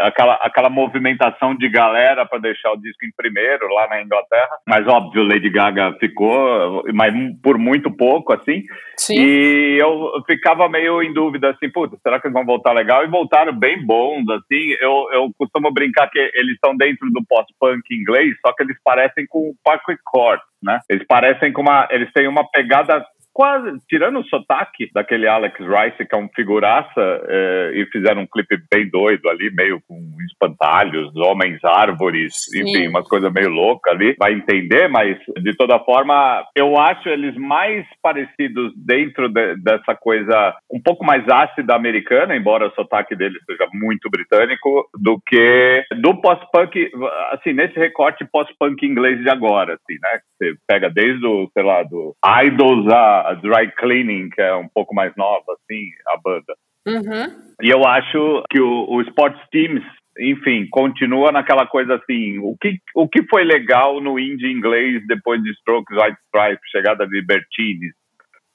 aquela, 0.00 0.34
aquela 0.34 0.68
movimentação 0.68 1.54
de 1.54 1.68
galera 1.68 2.26
para 2.26 2.40
deixar 2.40 2.72
o 2.72 2.76
disco 2.76 3.04
em 3.04 3.12
primeiro 3.16 3.68
lá 3.68 3.88
na 3.88 4.02
Inglaterra. 4.02 4.58
Mas 4.66 4.86
óbvio, 4.86 5.22
Lady 5.22 5.48
Gaga 5.48 5.94
ficou, 6.00 6.82
mas 6.92 7.14
por 7.42 7.58
muito 7.58 7.90
pouco, 7.90 8.32
assim. 8.32 8.64
Sim. 8.96 9.14
E 9.16 9.78
eu 9.80 10.10
ficava 10.26 10.68
meio 10.68 11.02
em 11.02 11.12
dúvida, 11.12 11.50
assim, 11.50 11.70
puta, 11.70 11.96
será 12.02 12.20
que 12.20 12.26
eles 12.26 12.34
vão 12.34 12.44
voltar 12.44 12.72
legal? 12.72 13.04
E 13.04 13.08
voltaram 13.08 13.56
bem 13.56 13.84
bons, 13.84 14.28
assim. 14.30 14.76
Eu, 14.80 15.08
eu 15.12 15.30
costumo 15.38 15.72
brincar 15.72 16.10
que 16.10 16.18
eles 16.34 16.54
estão 16.54 16.76
dentro 16.76 17.08
do 17.10 17.24
pós-punk 17.28 17.82
inglês, 17.92 18.34
só 18.44 18.52
que 18.52 18.62
eles 18.62 18.76
parecem 18.82 19.26
com 19.28 19.50
o 19.50 19.54
Parkway 19.62 19.96
Court, 20.04 20.40
né? 20.62 20.80
Eles 20.88 21.06
parecem 21.06 21.52
com 21.52 21.62
uma, 21.62 21.86
eles 21.90 22.12
têm 22.12 22.26
uma 22.26 22.48
pegada 22.50 23.04
quase, 23.38 23.78
tirando 23.88 24.18
o 24.18 24.24
sotaque 24.24 24.90
daquele 24.92 25.28
Alex 25.28 25.56
Rice, 25.60 26.04
que 26.04 26.12
é 26.12 26.18
um 26.18 26.28
figuraça, 26.34 26.90
é, 27.28 27.70
e 27.72 27.86
fizeram 27.86 28.22
um 28.22 28.26
clipe 28.26 28.58
bem 28.68 28.90
doido 28.90 29.28
ali, 29.28 29.48
meio 29.54 29.80
com 29.86 29.96
espantalhos, 30.28 31.14
homens, 31.14 31.62
árvores, 31.62 32.34
Sim. 32.50 32.62
enfim, 32.62 32.88
uma 32.88 33.04
coisa 33.04 33.30
meio 33.30 33.48
louca 33.48 33.92
ali, 33.92 34.16
vai 34.18 34.32
entender, 34.32 34.88
mas 34.88 35.16
de 35.40 35.56
toda 35.56 35.78
forma, 35.78 36.44
eu 36.56 36.76
acho 36.80 37.08
eles 37.08 37.36
mais 37.36 37.86
parecidos 38.02 38.72
dentro 38.76 39.28
de, 39.28 39.54
dessa 39.62 39.94
coisa 39.94 40.56
um 40.68 40.82
pouco 40.82 41.04
mais 41.04 41.22
ácida 41.28 41.76
americana, 41.76 42.34
embora 42.34 42.66
o 42.66 42.74
sotaque 42.74 43.14
deles 43.14 43.40
seja 43.46 43.68
muito 43.72 44.10
britânico, 44.10 44.90
do 45.00 45.16
que 45.24 45.84
do 46.00 46.20
pós-punk, 46.20 46.90
assim, 47.30 47.52
nesse 47.52 47.78
recorte 47.78 48.26
pós-punk 48.32 48.84
inglês 48.84 49.22
de 49.22 49.30
agora, 49.30 49.74
assim, 49.74 49.96
né? 50.02 50.18
Você 50.36 50.54
pega 50.66 50.90
desde 50.90 51.24
o, 51.24 51.48
sei 51.52 51.62
lá, 51.62 51.84
do 51.84 52.16
Idols 52.44 52.88
a 52.88 53.27
a 53.30 53.34
Dry 53.34 53.70
Cleaning, 53.76 54.30
que 54.30 54.40
é 54.40 54.54
um 54.54 54.68
pouco 54.68 54.94
mais 54.94 55.14
nova, 55.16 55.52
assim, 55.52 55.90
a 56.06 56.16
banda. 56.22 56.54
Uhum. 56.86 57.52
E 57.62 57.68
eu 57.68 57.86
acho 57.86 58.42
que 58.50 58.60
o, 58.60 58.86
o 58.88 59.02
Sports 59.02 59.40
Teams 59.50 59.84
enfim, 60.20 60.66
continua 60.70 61.30
naquela 61.30 61.66
coisa 61.66 61.94
assim, 61.94 62.38
o 62.38 62.56
que, 62.60 62.78
o 62.94 63.08
que 63.08 63.22
foi 63.28 63.44
legal 63.44 64.00
no 64.00 64.18
indie 64.18 64.50
inglês 64.50 65.06
depois 65.06 65.40
de 65.42 65.50
Strokes, 65.52 65.96
White 65.96 66.18
Stripes, 66.26 66.70
chegada 66.70 67.06
de 67.06 67.22
Bertines, 67.22 67.94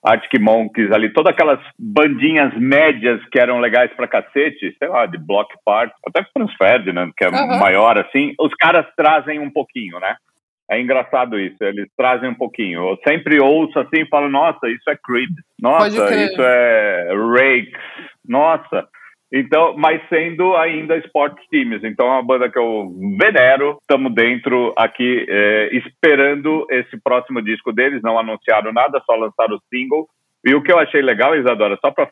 Arctic 0.03 0.41
Monkeys 0.41 0.91
ali, 0.91 1.13
todas 1.13 1.31
aquelas 1.31 1.59
bandinhas 1.79 2.53
médias 2.57 3.21
que 3.31 3.39
eram 3.39 3.59
legais 3.59 3.91
pra 3.93 4.07
cacete, 4.07 4.75
sei 4.77 4.89
lá, 4.89 5.05
de 5.05 5.17
Block 5.17 5.53
Party, 5.63 5.93
até 6.05 6.25
Franz 6.33 6.53
Ferdinand, 6.57 7.11
que 7.15 7.23
é 7.23 7.29
uhum. 7.29 7.59
maior 7.59 7.97
assim, 7.97 8.33
os 8.37 8.53
caras 8.55 8.85
trazem 8.97 9.39
um 9.39 9.49
pouquinho, 9.49 9.99
né? 10.01 10.17
É 10.69 10.79
engraçado 10.79 11.39
isso, 11.39 11.61
eles 11.61 11.87
trazem 11.97 12.29
um 12.29 12.35
pouquinho. 12.35 12.89
Eu 12.89 12.99
sempre 13.07 13.39
ouço 13.39 13.77
assim 13.79 14.01
e 14.01 14.07
falo, 14.07 14.29
nossa, 14.29 14.67
isso 14.69 14.89
é 14.89 14.95
Creed, 14.95 15.31
nossa, 15.61 15.87
isso 15.87 16.41
é 16.41 17.09
Rakes, 17.11 17.73
nossa. 18.27 18.87
Então, 19.35 19.75
mas 19.75 19.99
sendo 20.09 20.55
ainda 20.55 20.95
Sports 20.97 21.43
Teams. 21.49 21.83
Então, 21.83 22.05
é 22.05 22.11
uma 22.11 22.23
banda 22.23 22.51
que 22.51 22.59
eu 22.59 22.85
venero. 23.19 23.79
Estamos 23.81 24.13
dentro 24.13 24.71
aqui 24.77 25.25
é, 25.27 25.69
esperando 25.75 26.67
esse 26.69 27.01
próximo 27.01 27.41
disco 27.41 27.73
deles. 27.73 28.03
Não 28.03 28.19
anunciaram 28.19 28.71
nada, 28.71 29.01
só 29.03 29.15
lançaram 29.15 29.55
o 29.55 29.61
single. 29.73 30.07
E 30.45 30.53
o 30.53 30.61
que 30.61 30.71
eu 30.71 30.77
achei 30.77 31.01
legal, 31.01 31.35
Isadora, 31.35 31.79
só 31.81 31.89
para 31.89 32.11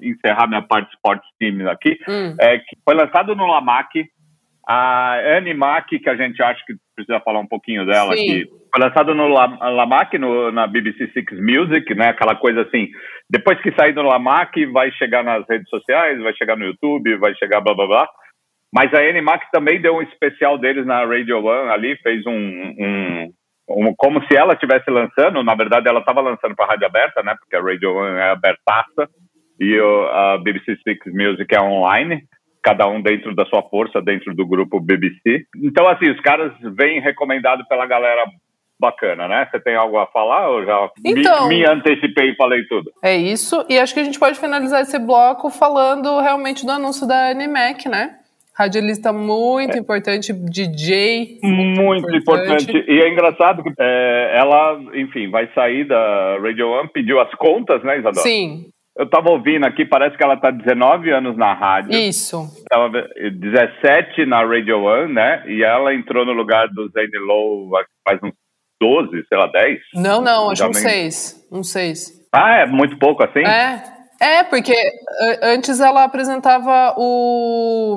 encerrar 0.00 0.46
minha 0.46 0.62
parte 0.62 0.94
Sports 0.94 1.28
Teams 1.38 1.66
aqui, 1.66 1.98
hum. 2.08 2.34
é 2.40 2.58
que 2.58 2.76
foi 2.82 2.94
lançado 2.94 3.36
no 3.36 3.46
Lamac. 3.46 4.02
A 4.66 5.18
Annie 5.36 5.54
Mac, 5.54 5.86
que 5.86 6.08
a 6.08 6.16
gente 6.16 6.42
acha 6.42 6.62
que 6.66 6.74
precisa 6.96 7.20
falar 7.20 7.40
um 7.40 7.46
pouquinho 7.46 7.84
dela 7.84 8.14
Sim. 8.16 8.22
aqui, 8.22 8.50
foi 8.72 8.82
lançado 8.82 9.14
no 9.14 9.28
Lamac, 9.28 10.16
no, 10.18 10.50
na 10.50 10.66
BBC 10.66 11.10
Six 11.12 11.32
Music, 11.38 11.94
né? 11.94 12.08
Aquela 12.08 12.34
coisa 12.34 12.62
assim, 12.62 12.88
depois 13.28 13.60
que 13.60 13.74
sair 13.78 13.92
do 13.92 14.02
Lamac, 14.02 14.64
vai 14.66 14.90
chegar 14.92 15.22
nas 15.22 15.46
redes 15.48 15.68
sociais, 15.68 16.20
vai 16.22 16.34
chegar 16.34 16.56
no 16.56 16.64
YouTube, 16.64 17.16
vai 17.18 17.34
chegar 17.34 17.60
blá 17.60 17.74
blá 17.74 17.86
blá. 17.86 18.08
Mas 18.74 18.92
a 18.92 19.00
NMAC 19.12 19.50
também 19.52 19.80
deu 19.80 19.96
um 19.96 20.02
especial 20.02 20.58
deles 20.58 20.84
na 20.84 21.04
Radio 21.04 21.44
One 21.44 21.70
ali, 21.70 21.96
fez 22.02 22.26
um, 22.26 22.32
um, 22.32 23.30
um 23.68 23.94
como 23.96 24.20
se 24.26 24.36
ela 24.36 24.54
estivesse 24.54 24.90
lançando, 24.90 25.44
na 25.44 25.54
verdade 25.54 25.88
ela 25.88 26.00
estava 26.00 26.20
lançando 26.20 26.56
para 26.56 26.64
a 26.64 26.68
rádio 26.70 26.86
aberta, 26.86 27.22
né? 27.22 27.36
Porque 27.38 27.54
a 27.54 27.62
Radio 27.62 27.94
One 27.94 28.16
é 28.16 28.30
abertaça 28.30 29.08
e 29.60 29.78
a 30.10 30.38
BBC 30.38 30.76
Six 30.82 31.06
Music 31.14 31.54
é 31.54 31.60
online 31.60 32.24
cada 32.64 32.88
um 32.88 33.02
dentro 33.02 33.34
da 33.34 33.44
sua 33.44 33.62
força, 33.62 34.00
dentro 34.00 34.34
do 34.34 34.46
grupo 34.46 34.80
BBC. 34.80 35.44
Então, 35.62 35.86
assim, 35.86 36.10
os 36.10 36.20
caras 36.20 36.50
vêm 36.76 36.98
recomendados 36.98 37.68
pela 37.68 37.86
galera 37.86 38.24
bacana, 38.80 39.28
né? 39.28 39.46
Você 39.50 39.60
tem 39.60 39.76
algo 39.76 39.98
a 39.98 40.06
falar 40.06 40.48
ou 40.48 40.64
já 40.64 40.90
então, 41.04 41.48
me, 41.48 41.58
me, 41.58 41.66
antecipei 41.66 42.30
e 42.30 42.36
falei 42.36 42.64
tudo? 42.66 42.90
É 43.02 43.14
isso, 43.14 43.64
e 43.68 43.78
acho 43.78 43.94
que 43.94 44.00
a 44.00 44.04
gente 44.04 44.18
pode 44.18 44.38
finalizar 44.40 44.80
esse 44.80 44.98
bloco 44.98 45.50
falando 45.50 46.20
realmente 46.20 46.66
do 46.66 46.72
anúncio 46.72 47.06
da 47.06 47.32
NMAC, 47.34 47.88
né? 47.88 48.16
Radialista 48.56 49.12
muito 49.12 49.76
é. 49.76 49.80
importante, 49.80 50.32
DJ. 50.32 51.40
Muito, 51.42 51.82
muito 51.82 52.16
importante. 52.16 52.64
importante. 52.70 52.90
E 52.90 53.00
é 53.00 53.12
engraçado 53.12 53.62
que 53.64 53.72
é, 53.78 54.36
ela, 54.36 54.80
enfim, 54.94 55.28
vai 55.28 55.48
sair 55.54 55.84
da 55.84 56.38
Radio 56.40 56.70
One, 56.70 56.88
pediu 56.88 57.20
as 57.20 57.32
contas, 57.34 57.82
né, 57.82 57.98
Isadora? 57.98 58.22
Sim. 58.22 58.66
Eu 58.96 59.08
tava 59.10 59.30
ouvindo 59.30 59.66
aqui, 59.66 59.84
parece 59.84 60.16
que 60.16 60.22
ela 60.22 60.36
tá 60.36 60.50
19 60.50 61.10
anos 61.10 61.36
na 61.36 61.52
rádio. 61.52 61.92
Isso. 61.92 62.48
Tava 62.68 62.90
17 62.90 64.24
na 64.24 64.44
Radio 64.44 64.84
One, 64.84 65.12
né? 65.12 65.42
E 65.48 65.64
ela 65.64 65.92
entrou 65.92 66.24
no 66.24 66.32
lugar 66.32 66.68
do 66.68 66.88
Zane 66.90 67.18
Lowe 67.18 67.84
faz 68.06 68.20
uns 68.22 68.32
12, 68.80 69.24
sei 69.28 69.38
lá, 69.38 69.46
10? 69.48 69.80
Não, 69.94 70.20
não, 70.20 70.50
acho 70.50 70.66
uns 70.68 70.78
6. 70.78 71.46
Uns 71.50 71.70
6. 71.70 72.28
Ah, 72.32 72.58
é 72.58 72.66
muito 72.66 72.96
pouco 72.98 73.24
assim? 73.24 73.40
É. 73.40 73.94
É, 74.20 74.44
porque 74.44 74.74
antes 75.42 75.80
ela 75.80 76.04
apresentava 76.04 76.94
o. 76.96 77.96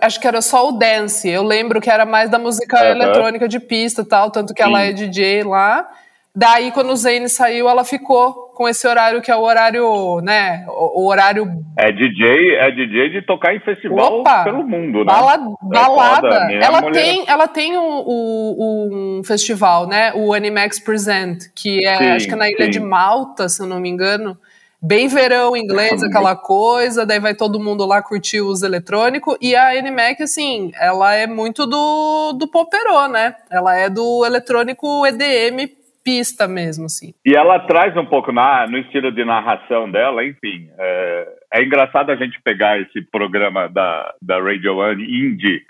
Acho 0.00 0.20
que 0.20 0.26
era 0.26 0.42
só 0.42 0.68
o 0.68 0.72
dance. 0.72 1.28
Eu 1.28 1.42
lembro 1.42 1.80
que 1.80 1.88
era 1.88 2.04
mais 2.04 2.28
da 2.28 2.38
música 2.38 2.78
uhum. 2.78 2.90
eletrônica 2.90 3.48
de 3.48 3.60
pista 3.60 4.04
tal, 4.04 4.30
tanto 4.30 4.52
que 4.52 4.62
Sim. 4.62 4.68
ela 4.68 4.82
é 4.82 4.92
DJ 4.92 5.44
lá. 5.44 5.88
Daí, 6.34 6.72
quando 6.72 6.90
o 6.90 6.96
Zane 6.96 7.28
saiu, 7.28 7.68
ela 7.68 7.84
ficou 7.84 8.51
com 8.62 8.68
esse 8.68 8.86
horário 8.86 9.20
que 9.20 9.28
é 9.28 9.34
o 9.34 9.40
horário, 9.40 10.20
né? 10.20 10.64
O, 10.68 11.02
o 11.02 11.08
horário. 11.08 11.44
É 11.76 11.90
DJ, 11.90 12.54
é 12.58 12.70
DJ 12.70 13.10
de 13.10 13.22
tocar 13.26 13.52
em 13.52 13.58
festival 13.58 14.20
Opa, 14.20 14.44
pelo 14.44 14.62
mundo, 14.62 14.98
né? 14.98 15.04
Bala, 15.04 15.34
é 15.34 15.68
balada. 15.68 16.52
É 16.52 16.62
ela, 16.62 16.92
tem, 16.92 17.24
ela 17.26 17.48
tem 17.48 17.76
um, 17.76 18.04
um, 18.06 19.18
um, 19.18 19.24
festival, 19.24 19.88
né? 19.88 20.12
O 20.14 20.32
Animax 20.32 20.78
Present, 20.78 21.46
que 21.56 21.84
é, 21.84 21.96
sim, 21.96 22.04
acho 22.10 22.26
que 22.28 22.34
é 22.34 22.36
na 22.36 22.48
Ilha 22.48 22.66
sim. 22.66 22.70
de 22.70 22.78
Malta, 22.78 23.48
se 23.48 23.60
eu 23.60 23.66
não 23.66 23.80
me 23.80 23.88
engano. 23.88 24.38
Bem 24.80 25.08
verão 25.08 25.56
inglês, 25.56 26.02
aquela 26.02 26.36
coisa, 26.36 27.06
daí 27.06 27.18
vai 27.18 27.34
todo 27.34 27.58
mundo 27.58 27.84
lá 27.84 28.00
curtir 28.00 28.42
os 28.42 28.62
eletrônicos. 28.62 29.36
E 29.40 29.56
a 29.56 29.80
NMAC, 29.80 30.22
assim, 30.22 30.70
ela 30.78 31.14
é 31.14 31.26
muito 31.26 31.66
do, 31.66 32.32
do 32.32 32.46
poperô, 32.46 33.08
né? 33.08 33.34
Ela 33.50 33.76
é 33.76 33.88
do 33.88 34.24
eletrônico 34.24 35.04
EDM 35.04 35.81
pista 36.04 36.46
mesmo, 36.48 36.86
assim. 36.86 37.14
E 37.24 37.34
ela 37.34 37.58
traz 37.60 37.96
um 37.96 38.04
pouco 38.04 38.32
na, 38.32 38.66
no 38.66 38.78
estilo 38.78 39.12
de 39.12 39.24
narração 39.24 39.90
dela, 39.90 40.24
enfim. 40.24 40.68
É, 40.78 41.28
é 41.54 41.62
engraçado 41.62 42.10
a 42.10 42.16
gente 42.16 42.40
pegar 42.42 42.80
esse 42.80 43.02
programa 43.10 43.68
da, 43.68 44.14
da 44.20 44.40
Radio 44.40 44.76
One 44.76 45.02
Indie, 45.02 45.62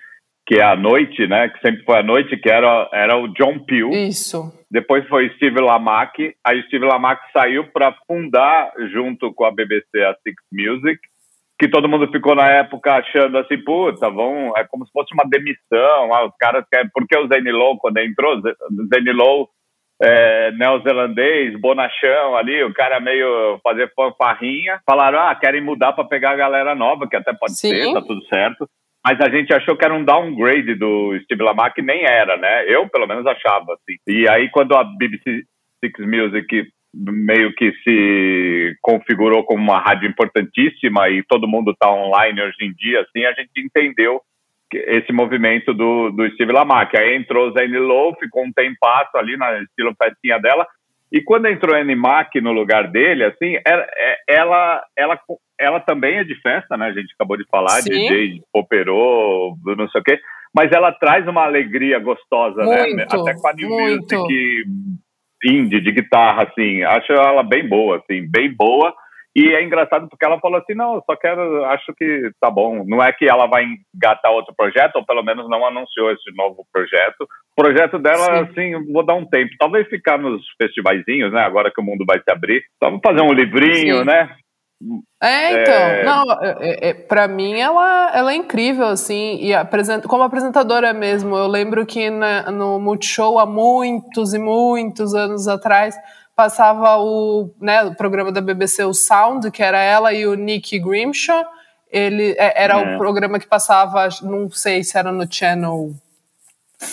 que 0.46 0.56
é 0.56 0.62
à 0.62 0.76
noite, 0.76 1.26
né? 1.26 1.48
Que 1.48 1.60
sempre 1.60 1.84
foi 1.84 1.98
à 1.98 2.02
noite, 2.02 2.36
que 2.36 2.50
era, 2.50 2.88
era 2.92 3.16
o 3.16 3.28
John 3.28 3.60
Peel. 3.60 3.90
Isso. 3.90 4.52
Depois 4.70 5.06
foi 5.08 5.28
Steve 5.36 5.60
Lamack. 5.60 6.34
Aí 6.44 6.62
Steve 6.64 6.86
Lamack 6.86 7.20
saiu 7.32 7.64
para 7.72 7.94
fundar, 8.06 8.72
junto 8.92 9.32
com 9.34 9.44
a 9.44 9.52
BBC, 9.52 10.02
a 10.02 10.14
Six 10.22 10.36
Music. 10.52 10.98
Que 11.58 11.68
todo 11.68 11.88
mundo 11.88 12.10
ficou 12.10 12.34
na 12.34 12.48
época 12.48 12.94
achando 12.94 13.38
assim, 13.38 13.56
puta, 13.58 14.10
vão, 14.10 14.52
é 14.56 14.64
como 14.64 14.84
se 14.84 14.90
fosse 14.92 15.14
uma 15.14 15.24
demissão. 15.28 16.12
Ah, 16.12 16.26
os 16.26 16.34
caras 16.38 16.64
querem. 16.70 16.90
Porque 16.92 17.16
o 17.16 17.28
Zane 17.28 17.52
Lowe, 17.52 17.78
quando 17.78 17.98
entrou, 17.98 18.40
Zane 18.40 19.12
Lowe 19.12 19.46
é, 20.02 20.50
neozelandês, 20.52 21.58
bonachão 21.60 22.36
ali, 22.36 22.62
o 22.64 22.74
cara 22.74 22.98
meio 22.98 23.60
fazer 23.62 23.92
fanfarrinha. 23.94 24.80
Falaram, 24.84 25.20
ah, 25.20 25.34
querem 25.34 25.60
mudar 25.60 25.92
para 25.92 26.04
pegar 26.04 26.32
a 26.32 26.36
galera 26.36 26.74
nova, 26.74 27.08
que 27.08 27.16
até 27.16 27.32
pode 27.32 27.56
Sim. 27.56 27.68
ser, 27.68 27.92
tá 27.92 28.02
tudo 28.02 28.22
certo. 28.26 28.68
Mas 29.04 29.20
a 29.20 29.28
gente 29.28 29.52
achou 29.52 29.76
que 29.76 29.84
era 29.84 29.94
um 29.94 30.04
downgrade 30.04 30.74
do 30.74 31.18
Steve 31.24 31.42
Lamar, 31.42 31.72
que 31.72 31.82
nem 31.82 32.04
era, 32.04 32.36
né? 32.36 32.64
Eu, 32.66 32.88
pelo 32.88 33.06
menos, 33.06 33.26
achava, 33.26 33.74
assim. 33.74 33.96
E 34.06 34.28
aí, 34.28 34.48
quando 34.50 34.76
a 34.76 34.84
BBC 34.84 35.42
Six 35.84 35.98
Music 36.00 36.68
meio 36.94 37.54
que 37.54 37.72
se 37.82 38.76
configurou 38.80 39.44
como 39.44 39.62
uma 39.62 39.80
rádio 39.80 40.08
importantíssima 40.08 41.08
e 41.08 41.22
todo 41.24 41.48
mundo 41.48 41.74
tá 41.78 41.90
online 41.90 42.40
hoje 42.42 42.56
em 42.60 42.72
dia, 42.74 43.00
assim, 43.00 43.24
a 43.24 43.32
gente 43.32 43.50
entendeu 43.56 44.20
esse 44.74 45.12
movimento 45.12 45.72
do, 45.74 46.10
do 46.10 46.28
Steve 46.30 46.52
Lamack. 46.52 46.96
Aí 46.98 47.16
entrou 47.16 47.52
Zane 47.52 47.78
Lowe, 47.78 48.16
ficou 48.18 48.44
um 48.44 48.52
tempasso 48.52 49.16
ali 49.16 49.36
na 49.36 49.60
estilo 49.62 49.94
festinha 49.96 50.38
dela. 50.38 50.66
E 51.12 51.20
quando 51.20 51.46
entrou 51.46 51.76
Annie 51.76 51.94
Mac 51.94 52.34
no 52.36 52.52
lugar 52.52 52.88
dele, 52.88 53.24
assim, 53.24 53.58
ela, 53.66 53.86
é, 53.94 54.16
ela, 54.26 54.82
ela, 54.96 55.20
ela 55.60 55.80
também 55.80 56.16
é 56.16 56.24
de 56.24 56.34
festa, 56.40 56.74
né? 56.74 56.86
A 56.86 56.92
gente 56.92 57.12
acabou 57.14 57.36
de 57.36 57.44
falar, 57.50 57.82
Sim. 57.82 57.90
DJ, 57.90 58.40
operou, 58.52 59.54
não 59.76 59.88
sei 59.90 60.00
o 60.00 60.04
quê. 60.04 60.18
Mas 60.54 60.72
ela 60.72 60.90
traz 60.90 61.26
uma 61.28 61.42
alegria 61.42 61.98
gostosa, 61.98 62.64
né? 62.64 62.82
muito, 62.82 62.96
né? 62.96 63.06
Até 63.10 63.34
com 63.34 63.46
a 63.46 63.52
New 63.52 63.68
muito. 63.68 64.14
Music 64.14 64.64
indie, 65.44 65.80
de 65.80 65.92
guitarra, 65.92 66.44
assim. 66.44 66.82
Acho 66.82 67.12
ela 67.12 67.42
bem 67.42 67.68
boa, 67.68 67.98
assim, 67.98 68.26
bem 68.30 68.50
boa. 68.50 68.94
E 69.34 69.54
é 69.54 69.62
engraçado 69.62 70.08
porque 70.08 70.24
ela 70.24 70.38
falou 70.38 70.58
assim: 70.58 70.74
não, 70.74 71.02
só 71.06 71.16
quero, 71.16 71.64
acho 71.66 71.94
que 71.94 72.30
tá 72.38 72.50
bom. 72.50 72.84
Não 72.86 73.02
é 73.02 73.12
que 73.12 73.28
ela 73.28 73.46
vai 73.46 73.64
engatar 73.94 74.30
outro 74.30 74.54
projeto, 74.54 74.96
ou 74.96 75.06
pelo 75.06 75.22
menos 75.22 75.48
não 75.48 75.66
anunciou 75.66 76.10
esse 76.10 76.30
novo 76.36 76.66
projeto. 76.70 77.22
O 77.56 77.62
projeto 77.62 77.98
dela, 77.98 78.46
Sim. 78.46 78.50
assim, 78.50 78.92
vou 78.92 79.04
dar 79.04 79.14
um 79.14 79.24
tempo. 79.24 79.52
Talvez 79.58 79.88
ficar 79.88 80.18
nos 80.18 80.42
festivaizinhos, 80.60 81.32
né? 81.32 81.40
Agora 81.40 81.70
que 81.74 81.80
o 81.80 81.84
mundo 81.84 82.04
vai 82.06 82.18
se 82.18 82.30
abrir. 82.30 82.62
Só 82.82 82.90
vamos 82.90 83.00
fazer 83.04 83.22
um 83.22 83.32
livrinho, 83.32 84.00
Sim. 84.00 84.04
né? 84.04 84.36
É, 85.22 85.62
então, 85.62 85.74
é... 85.74 86.04
não, 86.04 86.32
é, 86.60 86.88
é, 86.88 86.94
para 86.94 87.28
mim 87.28 87.54
ela, 87.54 88.10
ela 88.14 88.32
é 88.32 88.34
incrível, 88.34 88.86
assim, 88.86 89.38
e 89.40 89.54
apresenta, 89.54 90.08
como 90.08 90.24
apresentadora 90.24 90.92
mesmo, 90.92 91.36
eu 91.36 91.46
lembro 91.46 91.86
que 91.86 92.10
na, 92.10 92.50
no 92.50 92.80
Multishow 92.80 93.38
há 93.38 93.46
muitos 93.46 94.34
e 94.34 94.40
muitos 94.40 95.14
anos 95.14 95.46
atrás, 95.46 95.94
passava 96.42 96.96
o, 96.98 97.50
né, 97.60 97.84
o 97.84 97.94
programa 97.94 98.32
da 98.32 98.40
BBC, 98.40 98.82
o 98.82 98.92
Sound, 98.92 99.48
que 99.52 99.62
era 99.62 99.80
ela 99.80 100.12
e 100.12 100.26
o 100.26 100.34
Nick 100.34 100.76
Grimshaw. 100.76 101.44
Ele 101.88 102.34
é, 102.36 102.64
era 102.64 102.80
é. 102.80 102.96
o 102.96 102.98
programa 102.98 103.38
que 103.38 103.46
passava, 103.46 104.08
não 104.22 104.50
sei 104.50 104.82
se 104.82 104.98
era 104.98 105.12
no 105.12 105.32
Channel 105.32 105.94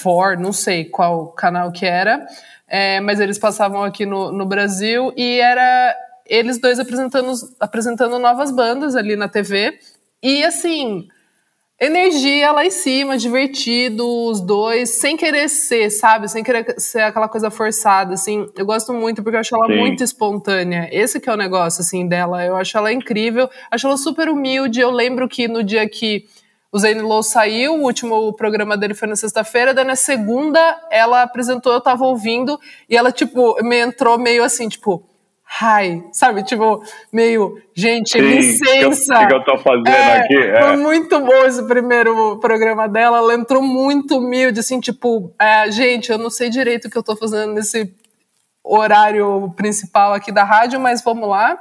4, 0.03 0.39
não 0.39 0.53
sei 0.53 0.85
qual 0.85 1.29
canal 1.29 1.71
que 1.71 1.83
era, 1.83 2.27
é, 2.67 2.99
mas 2.99 3.19
eles 3.19 3.39
passavam 3.39 3.83
aqui 3.83 4.05
no, 4.05 4.31
no 4.31 4.45
Brasil 4.45 5.11
e 5.17 5.39
era 5.39 5.95
eles 6.27 6.59
dois 6.59 6.79
apresentando, 6.79 7.33
apresentando 7.59 8.19
novas 8.19 8.51
bandas 8.51 8.95
ali 8.95 9.15
na 9.15 9.27
TV. 9.27 9.79
E 10.21 10.43
assim, 10.43 11.07
energia 11.79 12.51
lá 12.51 12.65
em 12.65 12.71
cima, 12.71 13.17
divertido, 13.17 14.05
os 14.05 14.41
dois, 14.41 14.89
sem 14.89 15.15
querer 15.15 15.47
ser, 15.47 15.89
sabe? 15.89 16.27
Sem 16.27 16.43
querer 16.43 16.75
ser 16.77 17.01
aquela 17.01 17.29
coisa 17.29 17.49
forçada, 17.49 18.13
assim. 18.13 18.47
Eu 18.57 18.65
gosto 18.65 18.93
muito 18.93 19.23
porque 19.23 19.37
eu 19.37 19.39
acho 19.39 19.55
ela 19.55 19.67
Sim. 19.67 19.77
muito 19.77 20.03
espontânea. 20.03 20.89
Esse 20.91 21.19
que 21.19 21.29
é 21.29 21.33
o 21.33 21.37
negócio, 21.37 21.81
assim, 21.81 22.07
dela. 22.07 22.43
Eu 22.43 22.57
acho 22.57 22.77
ela 22.77 22.91
incrível, 22.91 23.49
acho 23.71 23.87
ela 23.87 23.97
super 23.97 24.27
humilde. 24.27 24.81
Eu 24.81 24.91
lembro 24.91 25.27
que 25.29 25.47
no 25.47 25.63
dia 25.63 25.87
que 25.87 26.25
o 26.71 26.77
Zane 26.77 27.01
Lowe 27.01 27.23
saiu, 27.23 27.75
o 27.75 27.83
último 27.83 28.31
programa 28.33 28.77
dele 28.77 28.93
foi 28.93 29.07
na 29.07 29.15
sexta-feira, 29.15 29.73
daí 29.73 29.85
na 29.85 29.95
segunda 29.95 30.59
ela 30.91 31.23
apresentou, 31.23 31.73
eu 31.73 31.81
tava 31.81 32.05
ouvindo, 32.05 32.59
e 32.87 32.95
ela, 32.95 33.11
tipo, 33.11 33.55
me 33.63 33.77
entrou 33.77 34.19
meio 34.19 34.43
assim, 34.43 34.69
tipo, 34.69 35.08
hi, 35.49 36.03
sabe? 36.11 36.43
Tipo, 36.43 36.83
meio, 37.11 37.59
gente, 37.73 38.11
Sim, 38.11 38.19
licença. 38.19 39.15
O 39.15 39.19
que, 39.19 39.27
que, 39.27 39.33
eu 39.33 39.43
tô 39.43 39.57
fazendo 39.57 39.87
é, 39.87 40.17
aqui? 40.19 40.37
É. 40.37 40.61
Foi 40.61 40.77
muito 40.77 41.19
bom 41.19 41.45
esse 41.45 41.67
primeiro 41.67 42.37
programa 42.37 42.87
dela, 42.87 43.17
ela 43.17 43.33
entrou 43.33 43.61
muito 43.61 44.17
humilde, 44.17 44.59
assim, 44.59 44.79
tipo, 44.79 45.33
é, 45.39 45.69
gente, 45.71 46.11
eu 46.11 46.17
não 46.17 46.29
sei 46.29 46.49
direito 46.49 46.87
o 46.87 46.91
que 46.91 46.97
eu 46.97 47.03
tô 47.03 47.15
fazendo 47.15 47.53
nesse 47.53 47.91
horário 48.63 49.51
principal 49.55 50.13
aqui 50.13 50.31
da 50.31 50.43
rádio, 50.43 50.79
mas 50.79 51.03
vamos 51.03 51.27
lá. 51.27 51.57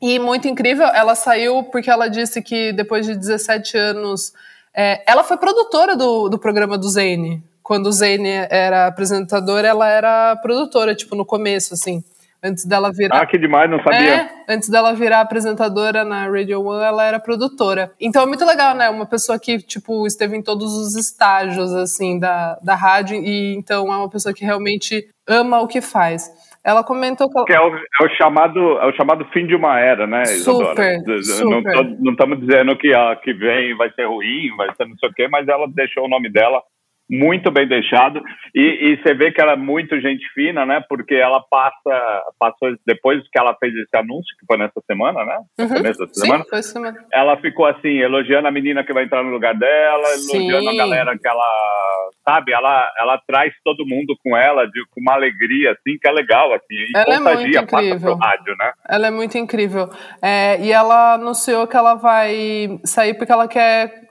E 0.00 0.18
muito 0.18 0.46
incrível, 0.46 0.86
ela 0.88 1.14
saiu 1.14 1.62
porque 1.64 1.90
ela 1.90 2.08
disse 2.08 2.42
que 2.42 2.72
depois 2.72 3.06
de 3.06 3.16
17 3.16 3.78
anos. 3.78 4.32
É, 4.74 5.02
ela 5.10 5.24
foi 5.24 5.38
produtora 5.38 5.96
do, 5.96 6.28
do 6.28 6.38
programa 6.38 6.76
do 6.76 6.86
Zane. 6.86 7.42
Quando 7.62 7.86
o 7.86 7.92
Zane 7.92 8.28
era 8.50 8.86
apresentadora, 8.86 9.66
ela 9.66 9.88
era 9.88 10.36
produtora, 10.36 10.94
tipo, 10.94 11.16
no 11.16 11.24
começo, 11.24 11.72
assim. 11.72 12.04
Antes 12.46 12.64
dela 12.64 12.92
virar. 12.92 13.20
Ah, 13.20 13.26
que 13.26 13.36
demais, 13.36 13.68
não 13.68 13.82
sabia. 13.82 14.14
É, 14.14 14.28
antes 14.48 14.68
dela 14.68 14.92
virar 14.94 15.20
apresentadora 15.20 16.04
na 16.04 16.28
Radio 16.28 16.64
One, 16.64 16.84
ela 16.84 17.04
era 17.04 17.18
produtora. 17.18 17.90
Então 18.00 18.22
é 18.22 18.26
muito 18.26 18.44
legal, 18.44 18.74
né? 18.76 18.88
Uma 18.88 19.06
pessoa 19.06 19.38
que, 19.38 19.58
tipo, 19.58 20.06
esteve 20.06 20.36
em 20.36 20.42
todos 20.42 20.72
os 20.72 20.94
estágios, 20.94 21.72
assim, 21.74 22.20
da, 22.20 22.56
da 22.62 22.76
rádio, 22.76 23.16
e 23.16 23.56
então 23.56 23.92
é 23.92 23.96
uma 23.96 24.08
pessoa 24.08 24.32
que 24.32 24.44
realmente 24.44 25.04
ama 25.26 25.60
o 25.60 25.66
que 25.66 25.80
faz. 25.80 26.30
Ela 26.64 26.82
comentou 26.82 27.28
que, 27.44 27.52
é, 27.52 27.60
o, 27.60 27.76
é, 27.76 28.04
o, 28.04 28.08
chamado, 28.16 28.58
é 28.78 28.86
o 28.86 28.96
chamado 28.96 29.24
fim 29.32 29.46
de 29.46 29.54
uma 29.54 29.78
era, 29.78 30.04
né, 30.04 30.22
Isadora? 30.24 30.98
Super, 30.98 31.22
super. 31.22 31.96
Não 32.00 32.12
estamos 32.12 32.40
dizendo 32.40 32.76
que 32.76 32.92
a 32.92 33.14
que 33.16 33.32
vem 33.32 33.76
vai 33.76 33.90
ser 33.92 34.06
ruim, 34.06 34.54
vai 34.56 34.68
ser 34.74 34.86
não 34.86 34.96
sei 34.98 35.08
o 35.08 35.12
quê, 35.12 35.28
mas 35.28 35.46
ela 35.46 35.66
deixou 35.68 36.04
o 36.04 36.08
nome 36.08 36.28
dela 36.28 36.60
muito 37.08 37.50
bem 37.50 37.68
deixado 37.68 38.22
e, 38.54 38.60
e, 38.60 38.96
você 38.96 39.14
vê 39.14 39.30
que 39.30 39.40
ela 39.40 39.52
é 39.52 39.56
muito 39.56 40.00
gente 40.00 40.24
fina, 40.34 40.64
né? 40.64 40.82
Porque 40.88 41.14
ela 41.14 41.40
passa, 41.50 42.22
passou 42.38 42.74
depois 42.86 43.22
que 43.30 43.38
ela 43.38 43.54
fez 43.60 43.74
esse 43.74 43.96
anúncio 43.96 44.34
que 44.38 44.46
foi 44.46 44.56
nessa 44.56 44.80
semana, 44.86 45.24
né? 45.24 45.38
Uhum. 45.58 45.82
Da 45.82 46.06
semana. 46.14 46.44
Sim, 46.44 46.50
foi 46.50 46.62
semana. 46.62 47.04
Ela 47.12 47.36
ficou 47.36 47.66
assim 47.66 47.98
elogiando 47.98 48.48
a 48.48 48.50
menina 48.50 48.82
que 48.82 48.92
vai 48.92 49.04
entrar 49.04 49.22
no 49.22 49.30
lugar 49.30 49.54
dela, 49.54 50.06
Sim. 50.06 50.48
elogiando 50.48 50.70
a 50.70 50.74
galera 50.74 51.18
que 51.18 51.28
ela 51.28 52.10
sabe. 52.26 52.52
Ela, 52.52 52.90
ela 52.98 53.20
traz 53.26 53.52
todo 53.62 53.86
mundo 53.86 54.16
com 54.24 54.36
ela 54.36 54.66
de 54.66 54.82
com 54.90 55.00
uma 55.00 55.14
alegria 55.14 55.72
assim 55.72 55.98
que 56.00 56.08
é 56.08 56.12
legal 56.12 56.52
assim. 56.54 56.74
E 56.74 56.92
ela 56.94 57.18
contagia, 57.18 57.58
é 57.58 57.60
muito 57.60 57.74
incrível. 57.74 58.16
rádio, 58.16 58.56
né? 58.58 58.72
Ela 58.88 59.06
é 59.06 59.10
muito 59.10 59.38
incrível. 59.38 59.90
É, 60.22 60.60
e 60.60 60.72
ela 60.72 61.14
anunciou 61.14 61.66
que 61.66 61.76
ela 61.76 61.94
vai 61.94 62.80
sair 62.84 63.14
porque 63.14 63.32
ela 63.32 63.46
quer 63.46 64.05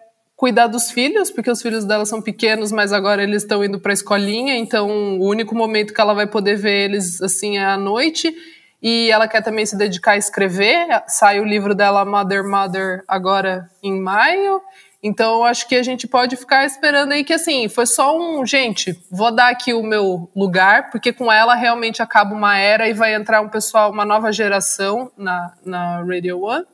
cuidar 0.46 0.68
dos 0.68 0.92
filhos, 0.92 1.32
porque 1.32 1.50
os 1.50 1.60
filhos 1.60 1.86
dela 1.86 2.06
são 2.06 2.22
pequenos, 2.22 2.72
mas 2.72 2.94
agora 2.94 3.24
eles 3.24 3.42
estão 3.42 3.66
indo 3.66 3.80
para 3.80 3.92
a 3.92 3.96
escolinha, 3.96 4.56
então 4.56 5.18
o 5.18 5.28
único 5.28 5.56
momento 5.56 5.92
que 5.92 6.00
ela 6.00 6.14
vai 6.14 6.28
poder 6.28 6.56
ver 6.56 6.86
eles 6.86 7.20
assim 7.20 7.58
é 7.58 7.66
à 7.66 7.76
noite. 7.76 8.32
E 8.80 9.10
ela 9.10 9.28
quer 9.28 9.42
também 9.42 9.66
se 9.66 9.76
dedicar 9.76 10.12
a 10.12 10.18
escrever. 10.18 10.86
Sai 11.08 11.40
o 11.40 11.44
livro 11.44 11.74
dela 11.74 12.06
Mother 12.06 12.44
Mother 12.44 13.02
agora 13.08 13.68
em 13.82 14.00
maio. 14.00 14.62
Então 15.02 15.44
acho 15.44 15.68
que 15.68 15.74
a 15.74 15.82
gente 15.82 16.08
pode 16.08 16.36
ficar 16.36 16.64
esperando 16.64 17.14
aí 17.14 17.24
que 17.24 17.34
assim, 17.34 17.68
foi 17.68 17.88
só 17.88 18.16
um, 18.16 18.46
gente, 18.46 18.96
vou 19.10 19.34
dar 19.34 19.50
aqui 19.50 19.74
o 19.74 19.82
meu 19.82 20.30
lugar, 20.36 20.92
porque 20.92 21.12
com 21.12 21.32
ela 21.32 21.56
realmente 21.56 22.04
acaba 22.04 22.36
uma 22.36 22.56
era 22.56 22.88
e 22.88 22.94
vai 22.94 23.16
entrar 23.16 23.42
um 23.42 23.50
pessoal, 23.50 23.92
uma 23.92 24.06
nova 24.06 24.32
geração 24.32 25.12
na, 25.18 25.54
na 25.66 26.04
Radio 26.04 26.40
One. 26.44 26.66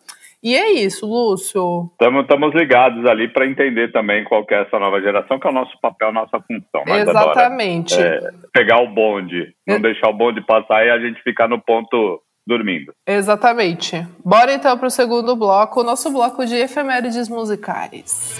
E 0.43 0.55
é 0.55 0.71
isso, 0.71 1.05
Lúcio. 1.05 1.91
Estamos 2.01 2.55
ligados 2.55 3.05
ali 3.05 3.27
para 3.27 3.45
entender 3.45 3.91
também 3.91 4.23
qual 4.23 4.43
é 4.49 4.61
essa 4.61 4.79
nova 4.79 4.99
geração, 4.99 5.39
que 5.39 5.47
é 5.47 5.51
o 5.51 5.53
nosso 5.53 5.79
papel, 5.79 6.11
nossa 6.11 6.39
função. 6.39 6.83
Mas 6.87 7.07
Exatamente. 7.07 7.93
Adora, 7.93 8.15
é, 8.15 8.47
pegar 8.51 8.81
o 8.81 8.87
bonde, 8.87 9.53
não 9.67 9.79
deixar 9.79 10.09
o 10.09 10.13
bonde 10.13 10.41
passar 10.41 10.85
e 10.85 10.89
a 10.89 10.99
gente 10.99 11.21
ficar 11.21 11.47
no 11.47 11.61
ponto 11.61 12.21
dormindo. 12.47 12.91
Exatamente. 13.07 14.05
Bora 14.25 14.51
então 14.53 14.75
para 14.77 14.87
o 14.87 14.91
segundo 14.91 15.35
bloco, 15.35 15.81
o 15.81 15.83
nosso 15.83 16.11
bloco 16.11 16.43
de 16.45 16.55
efemérides 16.55 17.29
musicais. 17.29 18.39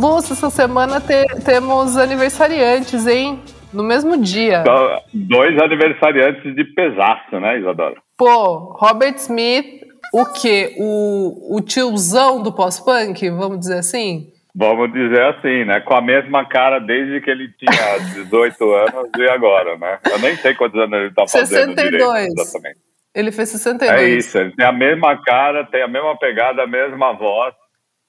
Lúcio, 0.00 0.32
essa 0.32 0.48
semana 0.48 0.98
te, 0.98 1.26
temos 1.44 1.98
aniversariantes, 1.98 3.06
hein? 3.06 3.38
No 3.70 3.82
mesmo 3.82 4.16
dia. 4.16 4.64
Dois 5.12 5.58
aniversariantes 5.60 6.54
de 6.54 6.64
pesaço, 6.64 7.38
né, 7.38 7.58
Isadora? 7.58 7.96
Pô, 8.16 8.76
Robert 8.78 9.16
Smith, 9.16 9.82
o 10.14 10.24
quê? 10.24 10.74
O, 10.78 11.56
o 11.56 11.60
tiozão 11.60 12.42
do 12.42 12.50
pós-punk, 12.50 13.28
vamos 13.28 13.60
dizer 13.60 13.78
assim? 13.78 14.32
Vamos 14.54 14.90
dizer 14.90 15.22
assim, 15.22 15.64
né? 15.64 15.80
Com 15.80 15.94
a 15.94 16.00
mesma 16.00 16.46
cara 16.46 16.80
desde 16.80 17.20
que 17.20 17.30
ele 17.30 17.48
tinha 17.58 17.98
18 18.24 18.74
anos 18.74 19.10
e 19.18 19.28
agora, 19.28 19.76
né? 19.76 19.98
Eu 20.10 20.18
nem 20.18 20.34
sei 20.36 20.54
quantos 20.54 20.80
anos 20.80 20.98
ele 20.98 21.14
tá 21.14 21.28
fazendo 21.28 21.74
62. 21.74 21.90
Direito, 21.90 22.40
exatamente. 22.40 22.78
Ele 23.14 23.32
fez 23.32 23.50
62. 23.50 24.00
É 24.00 24.08
isso, 24.08 24.38
ele 24.38 24.52
tem 24.56 24.64
a 24.64 24.72
mesma 24.72 25.20
cara, 25.22 25.64
tem 25.64 25.82
a 25.82 25.88
mesma 25.88 26.16
pegada, 26.16 26.62
a 26.62 26.66
mesma 26.66 27.12
voz 27.12 27.54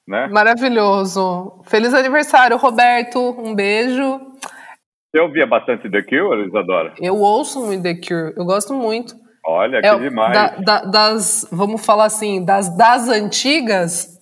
né? 0.07 0.27
Maravilhoso. 0.27 1.61
Feliz 1.65 1.93
aniversário, 1.93 2.57
Roberto. 2.57 3.19
Um 3.39 3.55
beijo. 3.55 4.19
Você 5.11 5.21
ouvia 5.21 5.45
bastante 5.45 5.89
The 5.89 6.01
Cure, 6.03 6.47
Isadora? 6.47 6.93
Eu 6.99 7.17
ouço 7.17 7.65
muito 7.65 7.83
The 7.83 7.95
Cure. 7.95 8.33
Eu 8.37 8.45
gosto 8.45 8.73
muito. 8.73 9.13
Olha, 9.45 9.77
é, 9.77 9.81
que 9.81 9.99
demais. 9.99 10.33
Da, 10.33 10.47
da, 10.59 10.85
das, 10.85 11.47
vamos 11.51 11.83
falar 11.85 12.05
assim, 12.05 12.45
das, 12.45 12.75
das 12.77 13.09
antigas, 13.09 14.19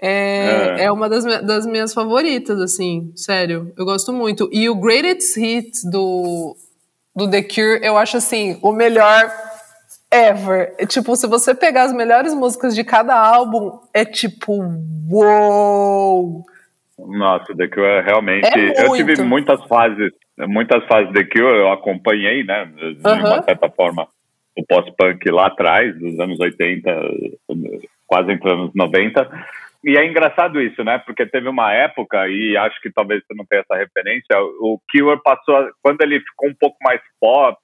é, 0.00 0.76
é. 0.78 0.84
é 0.84 0.92
uma 0.92 1.08
das, 1.08 1.24
das 1.42 1.66
minhas 1.66 1.94
favoritas, 1.94 2.60
assim, 2.60 3.12
sério. 3.14 3.72
Eu 3.76 3.84
gosto 3.84 4.12
muito. 4.12 4.48
E 4.52 4.68
o 4.68 4.74
Greatest 4.74 5.36
Hits 5.36 5.84
do, 5.84 6.56
do 7.14 7.30
The 7.30 7.42
Cure, 7.42 7.80
eu 7.82 7.96
acho 7.96 8.16
assim, 8.16 8.58
o 8.62 8.72
melhor 8.72 9.30
ever. 10.16 10.74
É, 10.78 10.86
tipo, 10.86 11.14
se 11.16 11.26
você 11.26 11.54
pegar 11.54 11.84
as 11.84 11.92
melhores 11.92 12.34
músicas 12.34 12.74
de 12.74 12.82
cada 12.84 13.14
álbum, 13.14 13.78
é 13.92 14.04
tipo, 14.04 14.52
uou! 15.10 16.44
Nossa, 16.98 17.54
The 17.54 17.68
Cure 17.68 17.86
é 17.86 18.00
realmente. 18.00 18.46
É 18.46 18.86
eu 18.86 18.92
tive 18.94 19.22
muitas 19.22 19.62
fases, 19.64 20.12
muitas 20.48 20.84
fases 20.86 21.12
The 21.12 21.24
Cure, 21.24 21.58
eu 21.58 21.72
acompanhei, 21.72 22.42
né? 22.42 22.64
De 22.64 22.84
uh 22.84 23.02
-huh. 23.02 23.18
uma 23.18 23.42
certa 23.42 23.68
forma, 23.70 24.08
o 24.56 24.64
pós-punk 24.66 25.30
lá 25.30 25.46
atrás, 25.46 25.96
dos 25.98 26.18
anos 26.18 26.40
80, 26.40 26.90
quase 28.06 28.32
entre 28.32 28.48
os 28.48 28.54
anos 28.54 28.70
90. 28.74 29.28
E 29.84 29.96
é 29.96 30.04
engraçado 30.04 30.60
isso, 30.60 30.82
né? 30.82 30.98
Porque 30.98 31.26
teve 31.26 31.48
uma 31.48 31.72
época, 31.72 32.26
e 32.28 32.56
acho 32.56 32.80
que 32.80 32.90
talvez 32.90 33.22
você 33.24 33.34
não 33.34 33.44
tenha 33.44 33.60
essa 33.60 33.76
referência, 33.76 34.40
o 34.60 34.80
Cure 34.90 35.20
passou, 35.22 35.70
quando 35.82 36.00
ele 36.00 36.18
ficou 36.20 36.48
um 36.48 36.54
pouco 36.54 36.76
mais 36.82 37.00
pop, 37.20 37.58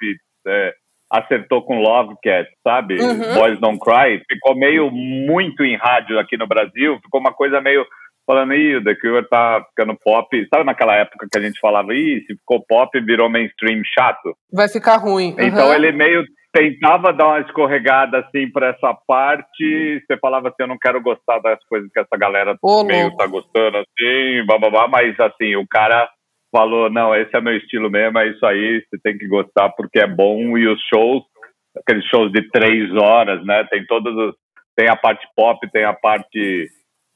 é, 0.46 0.74
acertou 1.12 1.62
com 1.62 1.78
Love 1.78 2.14
Cat, 2.22 2.48
sabe? 2.66 2.98
Uhum. 2.98 3.34
Boys 3.34 3.60
Don't 3.60 3.78
Cry. 3.78 4.22
Ficou 4.26 4.56
meio 4.56 4.90
muito 4.90 5.62
em 5.62 5.76
rádio 5.76 6.18
aqui 6.18 6.38
no 6.38 6.46
Brasil. 6.46 6.98
Ficou 7.02 7.20
uma 7.20 7.32
coisa 7.32 7.60
meio 7.60 7.84
falando, 8.26 8.54
ih, 8.54 8.76
o 8.76 8.84
The 8.84 8.94
Cure 8.94 9.28
tá 9.28 9.62
ficando 9.68 9.94
pop. 10.02 10.48
Sabe 10.52 10.64
naquela 10.64 10.94
época 10.94 11.26
que 11.30 11.38
a 11.38 11.42
gente 11.42 11.60
falava, 11.60 11.94
ih, 11.94 12.20
se 12.26 12.34
ficou 12.34 12.64
pop, 12.66 12.98
virou 13.00 13.28
mainstream 13.28 13.82
chato? 13.84 14.34
Vai 14.50 14.68
ficar 14.68 14.96
ruim. 14.96 15.34
Uhum. 15.38 15.46
Então 15.46 15.74
ele 15.74 15.92
meio 15.92 16.24
tentava 16.52 17.12
dar 17.12 17.28
uma 17.28 17.40
escorregada 17.40 18.18
assim 18.20 18.50
para 18.50 18.68
essa 18.68 18.94
parte. 19.06 20.02
Você 20.06 20.16
falava 20.18 20.48
assim, 20.48 20.56
eu 20.60 20.68
não 20.68 20.78
quero 20.78 21.02
gostar 21.02 21.40
das 21.40 21.62
coisas 21.64 21.90
que 21.92 22.00
essa 22.00 22.16
galera 22.18 22.56
Ô, 22.62 22.84
meio 22.84 23.08
louco. 23.08 23.16
tá 23.16 23.26
gostando 23.26 23.78
assim, 23.78 24.46
blá, 24.46 24.58
blá, 24.58 24.70
blá, 24.70 24.88
mas 24.88 25.18
assim, 25.18 25.56
o 25.56 25.66
cara 25.68 26.08
falou, 26.52 26.90
não, 26.90 27.14
esse 27.14 27.34
é 27.34 27.40
meu 27.40 27.56
estilo 27.56 27.90
mesmo, 27.90 28.18
é 28.18 28.28
isso 28.28 28.44
aí, 28.44 28.84
você 28.84 29.00
tem 29.02 29.16
que 29.16 29.26
gostar 29.26 29.70
porque 29.70 29.98
é 29.98 30.06
bom, 30.06 30.56
e 30.58 30.68
os 30.68 30.80
shows, 30.92 31.24
aqueles 31.76 32.04
shows 32.04 32.30
de 32.30 32.42
três 32.50 32.94
horas, 32.94 33.44
né, 33.44 33.64
tem 33.64 33.84
todos 33.86 34.14
os, 34.14 34.34
tem 34.76 34.88
a 34.88 34.96
parte 34.96 35.26
pop, 35.34 35.58
tem 35.72 35.84
a 35.84 35.94
parte 35.94 36.68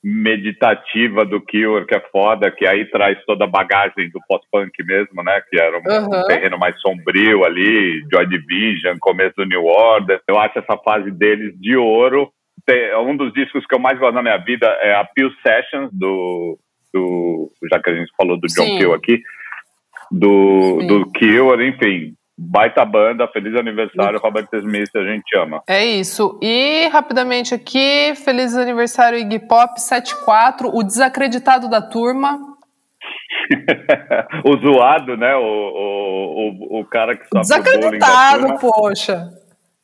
meditativa 0.02 1.24
do 1.24 1.40
Cure, 1.40 1.84
que 1.86 1.94
é 1.94 2.00
foda, 2.12 2.50
que 2.50 2.66
aí 2.66 2.84
traz 2.86 3.22
toda 3.24 3.44
a 3.44 3.48
bagagem 3.48 4.08
do 4.10 4.20
pós-punk 4.26 4.72
mesmo, 4.84 5.22
né, 5.22 5.42
que 5.50 5.60
era 5.60 5.78
um, 5.78 5.82
uhum. 5.82 6.20
um, 6.20 6.26
terreno 6.26 6.58
mais 6.58 6.80
sombrio 6.80 7.44
ali, 7.44 8.02
Joy 8.10 8.26
Division, 8.26 8.96
começo 8.98 9.34
do 9.36 9.44
New 9.44 9.64
Order, 9.64 10.20
eu 10.26 10.38
acho 10.38 10.58
essa 10.58 10.78
fase 10.78 11.10
deles 11.10 11.52
de 11.60 11.76
ouro, 11.76 12.30
um 13.04 13.16
dos 13.16 13.32
discos 13.32 13.64
que 13.66 13.74
eu 13.74 13.78
mais 13.78 13.98
gosto 13.98 14.14
na 14.14 14.22
minha 14.22 14.38
vida 14.38 14.66
é 14.80 14.94
a 14.94 15.04
Peel 15.04 15.30
Sessions, 15.46 15.90
do 15.92 16.58
do. 16.96 17.52
Já 17.70 17.80
que 17.80 17.90
a 17.90 17.94
gente 17.94 18.10
falou 18.16 18.38
do 18.38 18.46
John 18.48 18.78
Kill 18.78 18.94
aqui, 18.94 19.20
do, 20.10 20.78
do 20.86 21.10
Kill, 21.12 21.60
enfim. 21.62 22.14
Baita 22.38 22.84
banda, 22.84 23.26
feliz 23.28 23.58
aniversário, 23.58 24.20
Robert 24.20 24.46
Smith, 24.52 24.94
a 24.94 25.04
gente 25.04 25.34
ama. 25.38 25.62
É 25.66 25.86
isso. 25.86 26.38
E 26.42 26.86
rapidamente 26.88 27.54
aqui, 27.54 28.14
feliz 28.14 28.54
aniversário 28.54 29.18
Iggy 29.18 29.38
Pop 29.38 29.80
74, 29.80 30.68
o 30.68 30.82
desacreditado 30.82 31.70
da 31.70 31.80
turma. 31.80 32.38
o 34.44 34.56
zoado, 34.58 35.16
né? 35.16 35.34
O, 35.34 35.40
o, 35.40 36.76
o, 36.76 36.80
o 36.80 36.84
cara 36.84 37.16
que 37.16 37.26
só 37.26 37.40
Desacreditado, 37.40 38.58
poxa. 38.58 39.30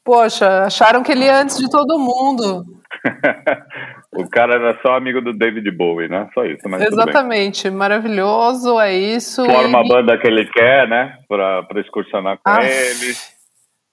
Poxa, 0.05 0.64
acharam 0.64 1.03
que 1.03 1.12
ele 1.12 1.25
ia 1.25 1.40
antes 1.40 1.57
de 1.57 1.70
todo 1.70 1.98
mundo. 1.98 2.66
o 4.14 4.29
cara 4.29 4.55
era 4.55 4.79
só 4.83 4.94
amigo 4.94 5.22
do 5.22 5.33
David 5.33 5.70
Bowie, 5.70 6.09
né? 6.09 6.29
Só 6.35 6.44
isso. 6.44 6.68
Mas 6.68 6.83
Exatamente, 6.83 7.70
maravilhoso, 7.70 8.79
é 8.79 8.94
isso. 8.94 9.44
Forma 9.46 9.79
e... 9.79 9.85
a 9.85 9.88
banda 9.88 10.18
que 10.18 10.27
ele 10.27 10.44
quer, 10.46 10.87
né? 10.87 11.16
Pra, 11.27 11.62
pra 11.62 11.81
excursionar 11.81 12.37
com 12.37 12.51
ah. 12.51 12.62
ele. 12.62 13.14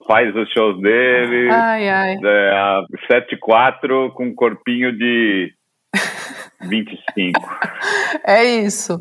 Faz 0.05 0.36
os 0.36 0.51
shows 0.51 0.82
dele. 0.82 1.49
Ai, 1.51 1.88
ai. 1.88 2.15
É, 2.23 2.82
7-4 3.10 4.12
com 4.13 4.25
um 4.25 4.36
corpinho 4.36 4.91
de 4.91 5.53
25. 6.67 7.39
é 8.25 8.43
isso. 8.43 8.99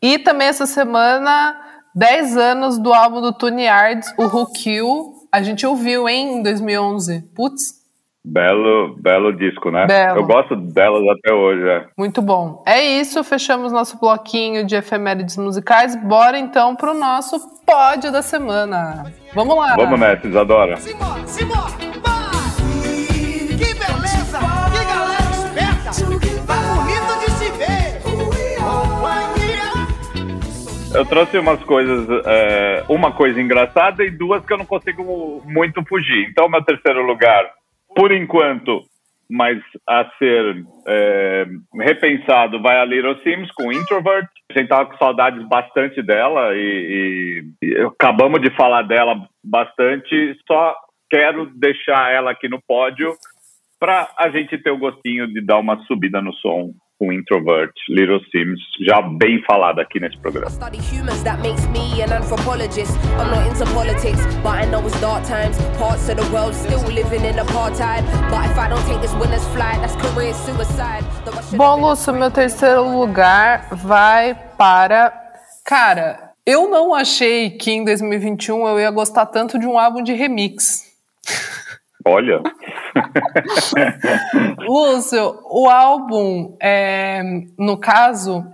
E 0.00 0.18
também 0.18 0.48
essa 0.48 0.66
semana, 0.66 1.58
10 1.96 2.36
anos 2.36 2.78
do 2.78 2.92
álbum 2.92 3.20
do 3.20 3.32
Tony 3.32 3.64
Yards, 3.64 4.14
o 4.16 4.24
Who 4.24 4.52
Kill. 4.52 5.14
A 5.32 5.42
gente 5.42 5.66
ouviu, 5.66 6.08
hein, 6.08 6.38
em 6.38 6.42
2011. 6.42 7.22
Putz. 7.34 7.79
Belo, 8.24 8.96
belo 8.98 9.32
disco, 9.32 9.70
né? 9.70 9.86
Belo. 9.86 10.18
Eu 10.18 10.26
gosto 10.26 10.54
delas 10.54 11.02
até 11.08 11.32
hoje, 11.32 11.66
é. 11.66 11.86
Muito 11.96 12.20
bom. 12.20 12.62
É 12.66 12.78
isso, 13.00 13.24
fechamos 13.24 13.72
nosso 13.72 13.98
bloquinho 13.98 14.66
de 14.66 14.76
efemérides 14.76 15.38
musicais. 15.38 15.96
Bora 15.96 16.38
então 16.38 16.76
pro 16.76 16.92
nosso 16.92 17.40
pódio 17.64 18.12
da 18.12 18.20
semana. 18.20 19.10
Vamos 19.34 19.56
lá. 19.56 19.74
Vamos 19.74 19.98
nessa, 19.98 20.26
Isadora. 20.26 20.76
Simbora, 20.76 21.26
simbora, 21.26 21.72
Que 23.56 23.74
beleza! 23.74 24.38
Que 24.70 24.84
galera 24.84 25.30
esperta! 25.30 25.90
Tá 26.46 26.56
bonito 26.74 27.20
de 27.20 27.30
se 27.32 27.50
ver! 27.52 27.80
Eu 30.92 31.06
trouxe 31.06 31.38
umas 31.38 31.62
coisas, 31.62 32.06
é, 32.26 32.84
uma 32.88 33.12
coisa 33.12 33.40
engraçada 33.40 34.04
e 34.04 34.10
duas 34.10 34.44
que 34.44 34.52
eu 34.52 34.58
não 34.58 34.66
consigo 34.66 35.40
muito 35.46 35.82
fugir. 35.88 36.28
Então, 36.28 36.48
meu 36.48 36.62
terceiro 36.62 37.00
lugar 37.06 37.59
por 38.00 38.12
enquanto, 38.12 38.82
mas 39.28 39.58
a 39.86 40.10
ser 40.18 40.64
é, 40.88 41.46
repensado 41.74 42.62
vai 42.62 42.80
a 42.80 42.84
Little 42.86 43.20
Sims 43.22 43.52
com 43.52 43.70
Introvert. 43.70 44.26
A 44.50 44.58
gente 44.58 44.68
tava 44.68 44.86
com 44.86 44.96
saudades 44.96 45.46
bastante 45.46 46.00
dela 46.00 46.56
e, 46.56 47.44
e, 47.62 47.66
e 47.66 47.76
acabamos 47.82 48.40
de 48.40 48.48
falar 48.56 48.84
dela 48.84 49.28
bastante. 49.44 50.34
Só 50.48 50.74
quero 51.10 51.44
deixar 51.54 52.10
ela 52.10 52.30
aqui 52.30 52.48
no 52.48 52.58
pódio 52.66 53.12
para 53.78 54.08
a 54.16 54.30
gente 54.30 54.56
ter 54.56 54.70
o 54.70 54.78
gostinho 54.78 55.26
de 55.26 55.42
dar 55.42 55.58
uma 55.58 55.84
subida 55.84 56.22
no 56.22 56.32
som 56.32 56.72
com 57.00 57.10
Introvert, 57.10 57.72
Little 57.88 58.20
Sims, 58.30 58.60
já 58.86 59.00
bem 59.00 59.42
falado 59.46 59.80
aqui 59.80 59.98
nesse 59.98 60.18
programa. 60.18 60.50
Bom, 71.56 71.80
Lúcio, 71.80 72.12
meu 72.12 72.30
terceiro 72.30 72.86
lugar 72.98 73.68
vai 73.72 74.34
para. 74.58 75.10
Cara, 75.64 76.34
eu 76.44 76.68
não 76.68 76.94
achei 76.94 77.48
que 77.48 77.70
em 77.70 77.82
2021 77.82 78.68
eu 78.68 78.78
ia 78.78 78.90
gostar 78.90 79.24
tanto 79.24 79.58
de 79.58 79.66
um 79.66 79.78
álbum 79.78 80.02
de 80.02 80.12
remix. 80.12 80.90
Olha. 82.04 82.40
Lúcio, 84.58 85.38
o 85.44 85.68
álbum, 85.68 86.56
é, 86.60 87.22
no 87.58 87.76
caso, 87.76 88.44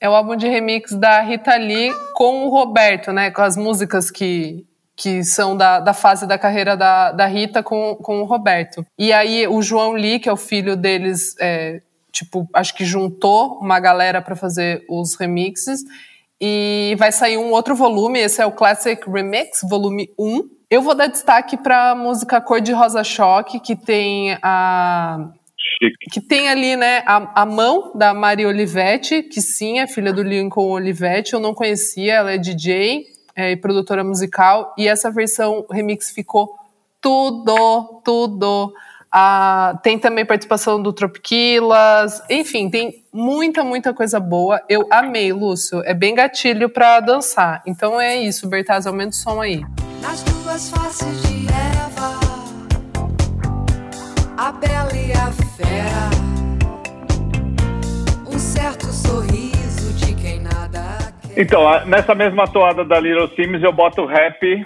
é 0.00 0.08
o 0.08 0.14
álbum 0.14 0.36
de 0.36 0.48
remix 0.48 0.92
da 0.92 1.20
Rita 1.20 1.56
Lee 1.56 1.92
com 2.14 2.44
o 2.44 2.50
Roberto, 2.50 3.12
né? 3.12 3.30
Com 3.30 3.42
as 3.42 3.56
músicas 3.56 4.10
que, 4.10 4.66
que 4.96 5.22
são 5.24 5.56
da, 5.56 5.80
da 5.80 5.92
fase 5.92 6.26
da 6.26 6.38
carreira 6.38 6.76
da, 6.76 7.12
da 7.12 7.26
Rita 7.26 7.62
com, 7.62 7.96
com 7.96 8.20
o 8.20 8.24
Roberto. 8.24 8.84
E 8.98 9.12
aí 9.12 9.46
o 9.46 9.62
João 9.62 9.92
Lee, 9.92 10.18
que 10.18 10.28
é 10.28 10.32
o 10.32 10.36
filho 10.36 10.76
deles, 10.76 11.36
é, 11.40 11.82
tipo, 12.12 12.48
acho 12.52 12.74
que 12.74 12.84
juntou 12.84 13.58
uma 13.58 13.80
galera 13.80 14.20
para 14.22 14.36
fazer 14.36 14.84
os 14.88 15.14
remixes. 15.14 15.80
E 16.40 16.94
vai 16.98 17.12
sair 17.12 17.38
um 17.38 17.52
outro 17.52 17.74
volume, 17.74 18.18
esse 18.18 18.42
é 18.42 18.46
o 18.46 18.52
Classic 18.52 19.08
Remix, 19.08 19.60
volume 19.62 20.10
1, 20.18 20.48
eu 20.74 20.82
vou 20.82 20.94
dar 20.94 21.06
destaque 21.06 21.56
para 21.56 21.90
a 21.90 21.94
música 21.94 22.40
Cor 22.40 22.60
de 22.60 22.72
Rosa 22.72 23.04
Choque, 23.04 23.60
que 23.60 23.76
tem 23.76 24.36
a 24.42 25.30
Chique. 25.56 26.10
que 26.10 26.20
tem 26.20 26.48
ali, 26.48 26.76
né, 26.76 27.02
a, 27.06 27.42
a, 27.42 27.46
mão 27.46 27.92
da 27.94 28.12
Mari 28.12 28.44
Olivetti, 28.44 29.22
que 29.22 29.40
sim, 29.40 29.78
é 29.78 29.86
filha 29.86 30.12
do 30.12 30.22
Lincoln 30.22 30.70
Olivetti, 30.70 31.34
eu 31.34 31.40
não 31.40 31.54
conhecia, 31.54 32.14
ela 32.14 32.32
é 32.32 32.38
DJ 32.38 33.06
é, 33.36 33.52
e 33.52 33.56
produtora 33.56 34.02
musical, 34.02 34.74
e 34.76 34.88
essa 34.88 35.10
versão 35.10 35.64
remix 35.70 36.10
ficou 36.10 36.56
tudo, 37.00 38.02
tudo. 38.04 38.72
Ah, 39.12 39.78
tem 39.82 39.96
também 39.96 40.26
participação 40.26 40.82
do 40.82 40.92
Tropiquilas, 40.92 42.20
enfim, 42.28 42.68
tem 42.68 43.04
muita, 43.12 43.62
muita 43.62 43.94
coisa 43.94 44.18
boa. 44.18 44.60
Eu 44.68 44.88
amei, 44.90 45.32
Lúcio, 45.32 45.82
é 45.84 45.94
bem 45.94 46.16
gatilho 46.16 46.68
para 46.68 46.98
dançar. 46.98 47.62
Então 47.64 48.00
é 48.00 48.16
isso, 48.16 48.48
Bertaz, 48.48 48.88
aumenta 48.88 49.10
o 49.10 49.14
som 49.14 49.40
aí 49.40 49.64
nas 50.04 50.33
duas 50.54 50.70
faces 50.70 51.22
de 51.22 51.46
Eva, 51.48 52.20
a 54.38 54.52
bela 54.52 54.94
e 54.94 55.10
a 55.10 55.32
fera, 55.56 56.10
um 58.24 58.38
certo 58.38 58.86
sorriso 58.86 59.92
de 59.94 60.14
quem 60.14 60.40
nada 60.40 61.12
quer. 61.22 61.42
Então, 61.42 61.84
nessa 61.86 62.14
mesma 62.14 62.46
toada 62.46 62.84
da 62.84 63.00
Little 63.00 63.26
Sims, 63.34 63.64
eu 63.64 63.72
boto 63.72 64.06
rap, 64.06 64.64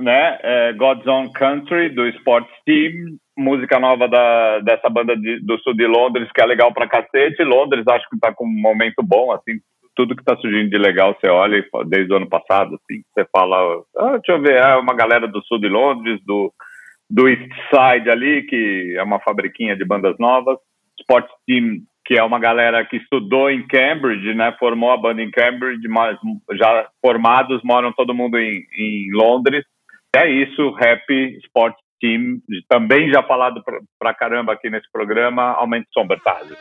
né? 0.00 0.38
É, 0.42 0.72
God's 0.72 1.06
Own 1.06 1.30
Country, 1.30 1.90
do 1.90 2.08
Sports 2.08 2.50
Team, 2.66 3.16
música 3.36 3.78
nova 3.78 4.08
da, 4.08 4.58
dessa 4.58 4.88
banda 4.88 5.16
de, 5.16 5.38
do 5.46 5.56
sul 5.60 5.72
de 5.72 5.86
Londres, 5.86 6.28
que 6.34 6.42
é 6.42 6.46
legal 6.46 6.74
pra 6.74 6.88
cacete. 6.88 7.44
Londres 7.44 7.86
acho 7.86 8.08
que 8.10 8.18
tá 8.18 8.32
com 8.34 8.44
um 8.44 8.60
momento 8.60 9.04
bom, 9.04 9.30
assim, 9.30 9.60
tudo 9.98 10.14
que 10.14 10.22
está 10.22 10.36
surgindo 10.36 10.70
de 10.70 10.78
legal, 10.78 11.12
você 11.18 11.26
olha 11.26 11.60
desde 11.86 12.12
o 12.12 12.16
ano 12.16 12.28
passado, 12.28 12.76
assim, 12.76 13.02
você 13.12 13.26
fala, 13.32 13.82
ah, 13.96 14.12
deixa 14.12 14.30
eu 14.30 14.40
ver, 14.40 14.54
é 14.54 14.76
uma 14.76 14.94
galera 14.94 15.26
do 15.26 15.42
sul 15.42 15.58
de 15.58 15.68
Londres, 15.68 16.20
do, 16.24 16.52
do 17.10 17.28
East 17.28 17.50
Side 17.68 18.08
ali, 18.08 18.44
que 18.44 18.94
é 18.96 19.02
uma 19.02 19.18
fabriquinha 19.18 19.76
de 19.76 19.84
bandas 19.84 20.14
novas, 20.16 20.56
Sports 21.00 21.32
Team, 21.48 21.78
que 22.06 22.16
é 22.16 22.22
uma 22.22 22.38
galera 22.38 22.84
que 22.84 22.98
estudou 22.98 23.50
em 23.50 23.66
Cambridge, 23.66 24.32
né, 24.34 24.54
formou 24.56 24.92
a 24.92 24.96
banda 24.96 25.20
em 25.20 25.32
Cambridge, 25.32 25.88
mas 25.88 26.16
já 26.52 26.86
formados, 27.04 27.60
moram 27.64 27.92
todo 27.92 28.14
mundo 28.14 28.38
em, 28.38 28.64
em 28.78 29.10
Londres, 29.12 29.64
é 30.14 30.30
isso, 30.30 30.70
rap, 30.74 31.10
Sports 31.46 31.82
Team, 32.00 32.38
também 32.68 33.10
já 33.10 33.20
falado 33.24 33.64
pra, 33.64 33.80
pra 33.98 34.14
caramba 34.14 34.52
aqui 34.52 34.70
nesse 34.70 34.86
programa, 34.92 35.54
aumente 35.54 35.88
som, 35.92 36.06
Bertazzi. 36.06 36.54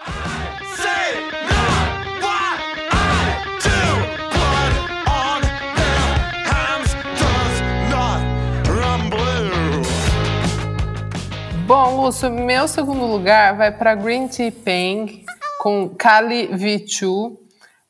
Bom, 11.68 12.02
Lúcio, 12.02 12.32
meu 12.32 12.66
segundo 12.66 13.06
lugar 13.06 13.58
vai 13.58 13.70
para 13.70 13.94
Green 13.94 14.30
Tea 14.30 14.54
Peng 14.54 15.26
com 15.60 15.90
Kali 15.90 16.48
V2. 16.48 17.36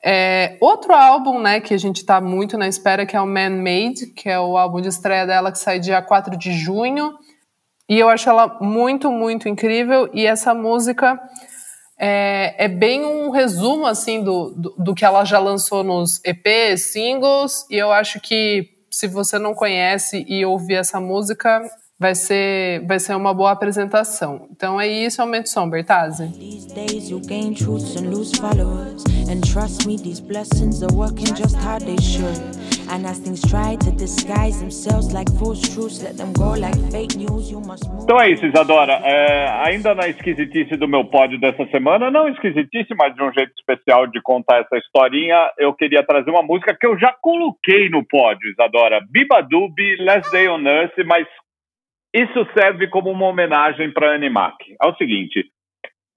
É, 0.03 0.57
outro 0.59 0.95
álbum, 0.95 1.39
né, 1.39 1.61
que 1.61 1.75
a 1.75 1.77
gente 1.77 1.97
está 1.97 2.19
muito 2.19 2.57
na 2.57 2.67
espera, 2.67 3.05
que 3.05 3.15
é 3.15 3.21
o 3.21 3.27
Man 3.27 3.51
Made, 3.51 4.07
que 4.15 4.27
é 4.27 4.39
o 4.39 4.57
álbum 4.57 4.81
de 4.81 4.87
estreia 4.87 5.27
dela 5.27 5.51
que 5.51 5.59
sai 5.59 5.79
dia 5.79 6.01
4 6.01 6.35
de 6.35 6.53
junho. 6.53 7.19
E 7.87 7.99
eu 7.99 8.09
acho 8.09 8.27
ela 8.27 8.57
muito, 8.59 9.11
muito 9.11 9.47
incrível. 9.47 10.09
E 10.11 10.25
essa 10.25 10.55
música 10.55 11.15
é, 11.99 12.65
é 12.65 12.67
bem 12.67 13.05
um 13.05 13.29
resumo, 13.29 13.85
assim, 13.85 14.23
do, 14.23 14.55
do, 14.57 14.75
do 14.75 14.95
que 14.95 15.05
ela 15.05 15.23
já 15.23 15.37
lançou 15.37 15.83
nos 15.83 16.19
EPs, 16.25 16.93
singles. 16.93 17.63
E 17.69 17.75
eu 17.75 17.91
acho 17.91 18.19
que 18.21 18.71
se 18.89 19.05
você 19.05 19.37
não 19.37 19.53
conhece 19.53 20.25
e 20.27 20.43
ouvir 20.43 20.77
essa 20.77 20.99
música, 20.99 21.61
vai 21.99 22.13
ser, 22.13 22.85
vai 22.85 22.99
ser 22.99 23.15
uma 23.15 23.33
boa 23.33 23.51
apresentação. 23.51 24.47
Então 24.51 24.79
é 24.79 24.87
isso, 24.87 25.21
aumenta 25.21 25.45
o 25.45 25.49
som, 25.49 25.69
Bertazzi. 25.69 26.27
These 26.37 26.73
days 26.73 27.09
you 27.09 27.19
gain 27.19 27.53
truths 27.53 27.95
and 27.95 28.09
lose 28.09 28.37
followers. 28.37 29.03
And 29.29 29.41
trust 29.41 29.87
me, 29.87 29.97
these 29.97 30.21
blessings 30.21 30.81
are 30.83 30.93
working 30.93 31.33
just 31.35 31.55
how 31.55 31.79
they 31.79 31.97
should. 31.99 32.57
And 32.89 33.05
as 33.05 33.19
things 33.19 33.41
try 33.41 33.75
to 33.75 33.91
disguise 33.91 34.59
themselves 34.59 35.11
like 35.11 35.29
false 35.37 35.59
truths, 35.59 36.01
let 36.01 36.15
them 36.15 36.31
go 36.31 36.51
like 36.51 36.77
fake 36.89 37.17
news, 37.17 37.51
you 37.51 37.59
must 37.59 37.83
move. 37.89 38.03
Então 38.03 38.21
é 38.21 38.29
isso, 38.29 38.45
Isadora. 38.45 38.93
É, 39.03 39.49
ainda 39.65 39.93
na 39.93 40.07
esquisitice 40.07 40.77
do 40.77 40.87
meu 40.87 41.03
pódio 41.03 41.37
dessa 41.37 41.65
semana, 41.67 42.09
não 42.09 42.29
esquisitice, 42.29 42.95
mas 42.95 43.13
de 43.13 43.21
um 43.21 43.33
jeito 43.33 43.51
especial 43.57 44.07
de 44.07 44.21
contar 44.21 44.61
essa 44.61 44.77
historinha, 44.77 45.51
eu 45.57 45.73
queria 45.73 46.01
trazer 46.05 46.29
uma 46.29 46.43
música 46.43 46.73
que 46.79 46.87
eu 46.87 46.97
já 46.97 47.13
coloquei 47.21 47.89
no 47.89 48.05
pódio, 48.07 48.49
Isadora. 48.49 49.01
Biba 49.11 49.41
Dubi, 49.41 49.97
Last 50.05 50.31
Day 50.31 50.47
on 50.47 50.65
Earth, 50.65 50.95
mas 51.05 51.27
isso 52.23 52.47
serve 52.57 52.87
como 52.87 53.11
uma 53.11 53.27
homenagem 53.27 53.91
para 53.91 54.13
Animac. 54.13 54.55
É 54.81 54.87
o 54.87 54.95
seguinte, 54.95 55.45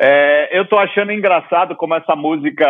é, 0.00 0.56
eu 0.58 0.62
estou 0.62 0.78
achando 0.78 1.12
engraçado 1.12 1.76
como 1.76 1.94
essa 1.94 2.16
música 2.16 2.66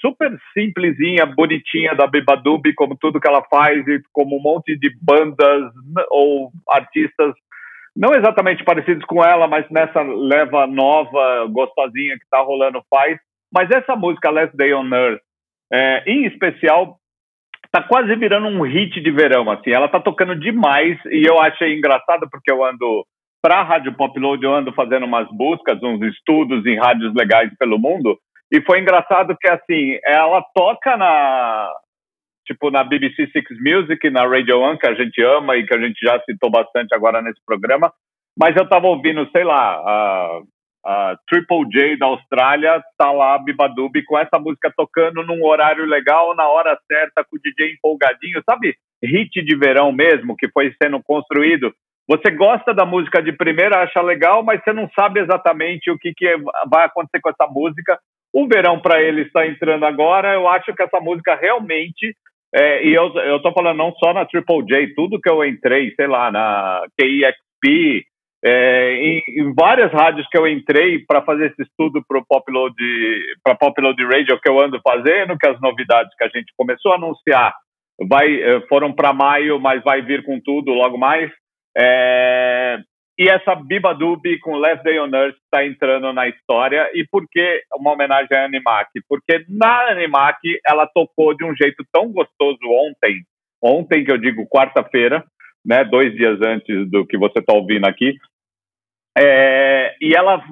super 0.00 0.30
simplesinha, 0.52 1.26
bonitinha 1.26 1.94
da 1.94 2.06
Bibadubi, 2.06 2.74
como 2.74 2.96
tudo 2.96 3.20
que 3.20 3.28
ela 3.28 3.42
faz 3.50 3.86
e 3.86 4.00
como 4.12 4.36
um 4.36 4.42
monte 4.42 4.76
de 4.76 4.90
bandas 5.00 5.72
ou 6.10 6.50
artistas 6.68 7.34
não 7.96 8.14
exatamente 8.14 8.62
parecidos 8.62 9.04
com 9.06 9.24
ela, 9.24 9.48
mas 9.48 9.68
nessa 9.70 10.02
leva 10.02 10.66
nova, 10.66 11.46
gostosinha 11.46 12.18
que 12.18 12.28
tá 12.30 12.40
rolando 12.40 12.84
faz. 12.90 13.18
Mas 13.50 13.70
essa 13.70 13.96
música 13.96 14.28
Last 14.28 14.54
Day 14.54 14.74
on 14.74 14.92
Earth, 14.92 15.22
é, 15.72 16.02
em 16.06 16.26
especial, 16.26 16.98
tá 17.76 17.82
quase 17.82 18.14
virando 18.16 18.46
um 18.46 18.62
hit 18.62 19.00
de 19.00 19.10
verão, 19.10 19.50
assim. 19.50 19.70
Ela 19.70 19.88
tá 19.88 20.00
tocando 20.00 20.34
demais 20.34 20.98
e 21.10 21.28
eu 21.28 21.38
achei 21.38 21.76
engraçado 21.76 22.26
porque 22.30 22.50
eu 22.50 22.64
ando 22.64 23.04
para 23.42 23.58
a 23.58 23.62
Rádio 23.62 23.94
Popload, 23.94 24.42
eu 24.42 24.54
ando 24.54 24.72
fazendo 24.72 25.04
umas 25.04 25.28
buscas, 25.30 25.82
uns 25.82 26.00
estudos 26.02 26.64
em 26.64 26.78
rádios 26.78 27.14
legais 27.14 27.50
pelo 27.58 27.78
mundo. 27.78 28.18
E 28.50 28.62
foi 28.62 28.80
engraçado 28.80 29.36
que, 29.38 29.48
assim, 29.48 29.98
ela 30.04 30.42
toca 30.54 30.96
na, 30.96 31.70
tipo 32.46 32.70
na 32.70 32.82
BBC 32.82 33.26
Six 33.26 33.50
Music, 33.60 34.08
na 34.08 34.26
Radio 34.26 34.58
One, 34.60 34.78
que 34.78 34.86
a 34.86 34.94
gente 34.94 35.22
ama 35.22 35.56
e 35.56 35.66
que 35.66 35.74
a 35.74 35.78
gente 35.78 35.98
já 36.02 36.18
citou 36.20 36.50
bastante 36.50 36.94
agora 36.94 37.20
nesse 37.20 37.44
programa. 37.44 37.92
Mas 38.38 38.56
eu 38.56 38.64
estava 38.64 38.86
ouvindo, 38.86 39.28
sei 39.30 39.44
lá, 39.44 40.40
a, 40.86 41.16
Triple 41.28 41.68
J 41.70 41.96
da 41.96 42.06
Austrália, 42.06 42.82
tá 42.96 43.10
lá 43.10 43.38
Bibadubi 43.38 44.04
com 44.04 44.18
essa 44.18 44.38
música 44.38 44.72
tocando 44.76 45.22
num 45.24 45.44
horário 45.44 45.84
legal, 45.84 46.34
na 46.34 46.48
hora 46.48 46.78
certa, 46.90 47.24
com 47.24 47.36
o 47.36 47.40
DJ 47.40 47.72
empolgadinho, 47.72 48.42
sabe? 48.48 48.74
Hit 49.02 49.42
de 49.42 49.56
verão 49.56 49.92
mesmo, 49.92 50.36
que 50.36 50.48
foi 50.48 50.74
sendo 50.82 51.02
construído. 51.02 51.74
Você 52.08 52.30
gosta 52.30 52.72
da 52.72 52.86
música 52.86 53.20
de 53.20 53.32
primeira, 53.32 53.82
acha 53.82 54.00
legal, 54.00 54.42
mas 54.42 54.62
você 54.62 54.72
não 54.72 54.88
sabe 54.94 55.20
exatamente 55.20 55.90
o 55.90 55.98
que, 55.98 56.14
que 56.14 56.36
vai 56.70 56.86
acontecer 56.86 57.20
com 57.20 57.30
essa 57.30 57.46
música. 57.50 57.98
O 58.32 58.46
verão 58.46 58.80
para 58.80 59.02
ele 59.02 59.22
está 59.22 59.46
entrando 59.46 59.84
agora. 59.84 60.34
Eu 60.34 60.46
acho 60.48 60.72
que 60.72 60.82
essa 60.82 61.00
música 61.00 61.34
realmente 61.34 62.14
é, 62.54 62.86
e 62.86 62.94
eu, 62.94 63.12
eu 63.16 63.42
tô 63.42 63.52
falando 63.52 63.76
não 63.76 63.92
só 63.96 64.14
na 64.14 64.24
Triple 64.24 64.64
J, 64.66 64.94
tudo 64.94 65.20
que 65.20 65.28
eu 65.28 65.44
entrei, 65.44 65.92
sei 65.94 66.06
lá, 66.06 66.30
na 66.30 66.82
KEXP, 66.98 68.04
é, 68.44 68.92
em, 68.94 69.22
em, 69.40 69.54
várias 69.54 69.92
rádios 69.92 70.26
que 70.28 70.38
eu 70.38 70.46
entrei 70.46 71.04
para 71.06 71.22
fazer 71.22 71.46
esse 71.46 71.62
estudo 71.62 72.02
para 72.06 72.22
Popload, 72.28 72.74
para 73.42 73.56
Popload 73.56 74.04
Radio 74.04 74.40
que 74.40 74.48
eu 74.48 74.60
ando 74.60 74.80
fazendo, 74.86 75.36
que 75.38 75.48
as 75.48 75.60
novidades 75.60 76.14
que 76.16 76.24
a 76.24 76.28
gente 76.28 76.52
começou 76.56 76.92
a 76.92 76.96
anunciar 76.96 77.54
vai, 78.08 78.40
é, 78.40 78.60
foram 78.68 78.92
para 78.92 79.12
maio, 79.12 79.58
mas 79.58 79.82
vai 79.82 80.02
vir 80.02 80.24
com 80.24 80.40
tudo 80.40 80.72
logo 80.72 80.98
mais. 80.98 81.30
É, 81.76 82.78
e 83.18 83.28
essa 83.28 83.54
Biba 83.54 83.94
Dubi 83.94 84.38
com 84.40 84.56
Last 84.56 84.84
Day 84.84 85.00
on 85.00 85.08
Earth 85.14 85.36
está 85.36 85.64
entrando 85.64 86.12
na 86.12 86.28
história. 86.28 86.90
E 86.92 87.06
por 87.10 87.26
que 87.30 87.62
uma 87.74 87.92
homenagem 87.92 88.36
à 88.36 88.44
Animac? 88.44 88.90
Porque 89.08 89.44
na 89.48 89.90
Animac 89.90 90.38
ela 90.66 90.86
tocou 90.86 91.34
de 91.34 91.44
um 91.44 91.54
jeito 91.56 91.82
tão 91.90 92.12
gostoso 92.12 92.58
ontem, 92.64 93.22
ontem 93.62 94.04
que 94.04 94.12
eu 94.12 94.18
digo 94.18 94.46
quarta-feira, 94.48 95.24
né, 95.66 95.84
dois 95.84 96.14
dias 96.14 96.40
antes 96.40 96.88
do 96.90 97.06
que 97.06 97.18
você 97.18 97.40
está 97.40 97.52
ouvindo 97.52 97.86
aqui. 97.86 98.14
É, 99.18 99.94
e 100.00 100.14
ela 100.14 100.42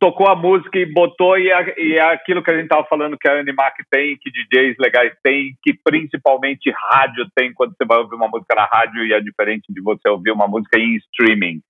tocou 0.00 0.26
a 0.26 0.34
música 0.34 0.76
e 0.76 0.84
botou, 0.84 1.38
e, 1.38 1.52
a, 1.52 1.74
e 1.78 1.94
é 1.94 2.12
aquilo 2.12 2.42
que 2.42 2.50
a 2.50 2.54
gente 2.54 2.64
estava 2.64 2.84
falando 2.84 3.16
que 3.16 3.28
a 3.28 3.38
Animac 3.38 3.76
tem, 3.90 4.18
que 4.20 4.30
DJs 4.30 4.76
legais 4.78 5.12
tem, 5.22 5.56
que 5.62 5.72
principalmente 5.84 6.72
rádio 6.90 7.26
tem 7.34 7.52
quando 7.54 7.74
você 7.76 7.84
vai 7.84 7.98
ouvir 7.98 8.16
uma 8.16 8.28
música 8.28 8.54
na 8.56 8.64
rádio 8.64 9.04
e 9.04 9.12
é 9.12 9.20
diferente 9.20 9.72
de 9.72 9.80
você 9.80 10.08
ouvir 10.08 10.32
uma 10.32 10.48
música 10.48 10.78
em 10.78 10.96
streaming 10.96 11.60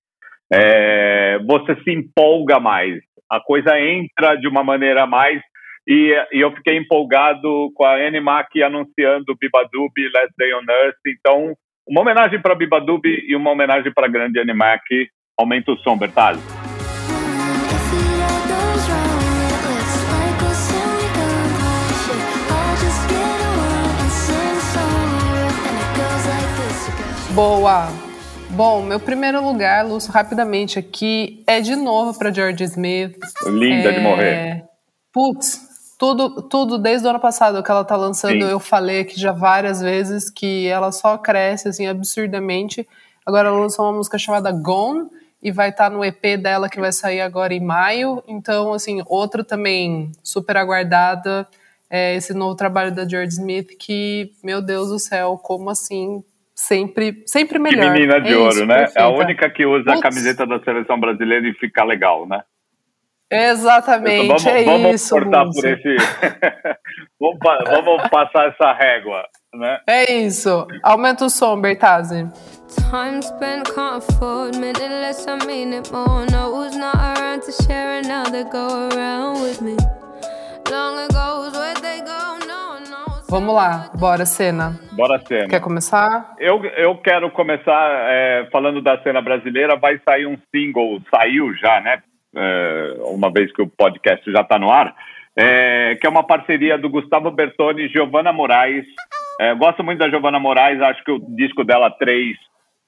é, 0.53 1.39
você 1.39 1.75
se 1.83 1.91
empolga 1.91 2.59
mais. 2.59 3.01
A 3.29 3.39
coisa 3.39 3.79
entra 3.79 4.35
de 4.35 4.47
uma 4.47 4.63
maneira 4.63 5.07
mais. 5.07 5.41
E, 5.87 6.13
e 6.31 6.39
eu 6.39 6.51
fiquei 6.51 6.77
empolgado 6.77 7.71
com 7.73 7.83
a 7.83 7.95
Animac 7.95 8.61
anunciando 8.61 9.35
Bibadubi, 9.39 10.09
Last 10.13 10.33
Day 10.37 10.53
on 10.53 10.63
Earth. 10.69 10.99
Então, 11.07 11.55
uma 11.87 12.01
homenagem 12.01 12.41
para 12.41 12.55
Bibadubi 12.55 13.25
e 13.27 13.35
uma 13.35 13.51
homenagem 13.51 13.91
para 13.93 14.07
grande 14.07 14.39
Animac. 14.39 14.81
Aumenta 15.37 15.71
o 15.71 15.77
som, 15.77 15.97
Bertazzi. 15.97 16.41
Boa! 27.33 27.87
Bom, 28.51 28.83
meu 28.83 28.99
primeiro 28.99 29.43
lugar, 29.43 29.83
Lúcio, 29.83 30.13
rapidamente 30.13 30.77
aqui, 30.77 31.43
é 31.47 31.59
de 31.59 31.75
novo 31.75 32.17
para 32.17 32.31
George 32.31 32.63
Smith. 32.65 33.17
Linda 33.47 33.89
é... 33.89 33.91
de 33.93 33.99
morrer. 33.99 34.63
Putz, 35.11 35.72
tudo, 36.03 36.41
tudo 36.41 36.77
desde 36.77 37.07
o 37.07 37.11
ano 37.11 37.19
passado 37.19 37.63
que 37.63 37.71
ela 37.71 37.85
tá 37.85 37.95
lançando, 37.95 38.43
Sim. 38.43 38.51
eu 38.51 38.59
falei 38.59 38.99
aqui 38.99 39.17
já 39.17 39.31
várias 39.31 39.79
vezes 39.79 40.29
que 40.29 40.67
ela 40.67 40.91
só 40.91 41.17
cresce 41.17 41.69
assim 41.69 41.87
absurdamente. 41.87 42.85
Agora 43.25 43.47
ela 43.47 43.57
lançou 43.57 43.85
uma 43.85 43.93
música 43.93 44.17
chamada 44.17 44.51
Gone 44.51 45.07
e 45.41 45.49
vai 45.49 45.69
estar 45.69 45.89
tá 45.89 45.89
no 45.89 46.03
EP 46.03 46.37
dela 46.37 46.67
que 46.67 46.77
vai 46.77 46.91
sair 46.91 47.21
agora 47.21 47.53
em 47.53 47.61
maio. 47.61 48.21
Então, 48.27 48.73
assim, 48.73 49.01
outro 49.05 49.45
também 49.45 50.11
super 50.21 50.57
aguardada 50.57 51.47
é 51.89 52.17
esse 52.17 52.33
novo 52.33 52.53
trabalho 52.53 52.93
da 52.93 53.07
George 53.07 53.35
Smith 53.35 53.77
que, 53.79 54.33
meu 54.43 54.61
Deus 54.61 54.89
do 54.89 54.99
céu, 54.99 55.39
como 55.41 55.69
assim 55.69 56.21
sempre, 56.53 57.23
sempre 57.25 57.59
melhor. 57.59 57.81
Que 57.81 57.91
menina 57.91 58.19
de 58.19 58.33
é 58.33 58.35
ouro, 58.35 58.49
isso, 58.49 58.65
né? 58.65 58.79
Perfeita. 58.79 58.99
É 58.99 59.03
a 59.03 59.07
única 59.07 59.49
que 59.49 59.65
usa 59.65 59.85
Putz. 59.85 59.99
a 59.99 60.01
camiseta 60.01 60.45
da 60.45 60.59
seleção 60.65 60.99
brasileira 60.99 61.47
e 61.47 61.53
fica 61.53 61.81
legal, 61.85 62.27
né? 62.27 62.41
Exatamente, 63.31 64.25
então, 64.25 64.37
vamos, 64.37 64.45
é 64.45 64.63
vamos 64.63 64.95
isso. 64.95 65.15
Cortar 65.15 65.45
por 65.45 65.65
esse... 65.65 65.95
vamos, 67.19 67.39
vamos 67.69 68.09
passar 68.09 68.49
essa 68.49 68.73
régua, 68.73 69.23
né? 69.55 69.79
É 69.87 70.11
isso. 70.11 70.67
Aumenta 70.83 71.25
o 71.25 71.29
som, 71.29 71.59
Bertazzi. 71.59 72.27
Time 72.89 73.21
spent 73.21 73.69
can't 73.73 74.03
afford 74.03 74.57
minute 74.57 74.79
less 74.79 75.27
I 75.27 75.37
mean 75.45 75.73
it 75.73 75.91
more 75.91 76.25
No 76.31 76.55
who's 76.55 76.75
not 76.75 76.95
around 76.95 77.43
to 77.43 77.51
share 77.51 78.01
they 78.31 78.43
go 78.45 78.89
around 78.89 79.43
with 79.43 79.61
me 79.61 79.75
Long 80.71 80.97
ago 80.97 81.51
where 81.51 81.75
they 81.81 82.01
go 82.01 82.23
Vamos 83.33 83.55
lá, 83.55 83.89
bora 83.97 84.27
cena. 84.27 84.79
Bora 84.91 85.19
cena. 85.25 85.47
Quer 85.47 85.59
começar? 85.59 86.35
Eu, 86.37 86.63
eu 86.77 86.95
quero 86.97 87.31
começar 87.31 87.89
é, 88.11 88.47
falando 88.51 88.79
da 88.79 89.01
cena 89.01 89.23
brasileira. 89.23 89.75
Vai 89.75 89.99
sair 90.07 90.27
um 90.27 90.37
single, 90.53 91.01
saiu 91.09 91.51
já, 91.55 91.81
né? 91.81 92.03
É, 92.35 92.95
uma 93.05 93.31
vez 93.31 93.51
que 93.51 93.61
o 93.61 93.67
podcast 93.67 94.31
já 94.31 94.41
está 94.41 94.57
no 94.57 94.71
ar, 94.71 94.95
é, 95.35 95.95
que 95.99 96.07
é 96.07 96.09
uma 96.09 96.25
parceria 96.25 96.77
do 96.77 96.89
Gustavo 96.89 97.31
Bertoni 97.31 97.83
e 97.83 97.89
Giovanna 97.89 98.33
Moraes. 98.33 98.85
É, 99.39 99.53
gosto 99.55 99.83
muito 99.83 99.99
da 99.99 100.09
Giovanna 100.09 100.39
Moraes, 100.39 100.81
acho 100.81 101.03
que 101.03 101.11
o 101.11 101.19
disco 101.35 101.63
dela 101.63 101.89
3, 101.91 102.35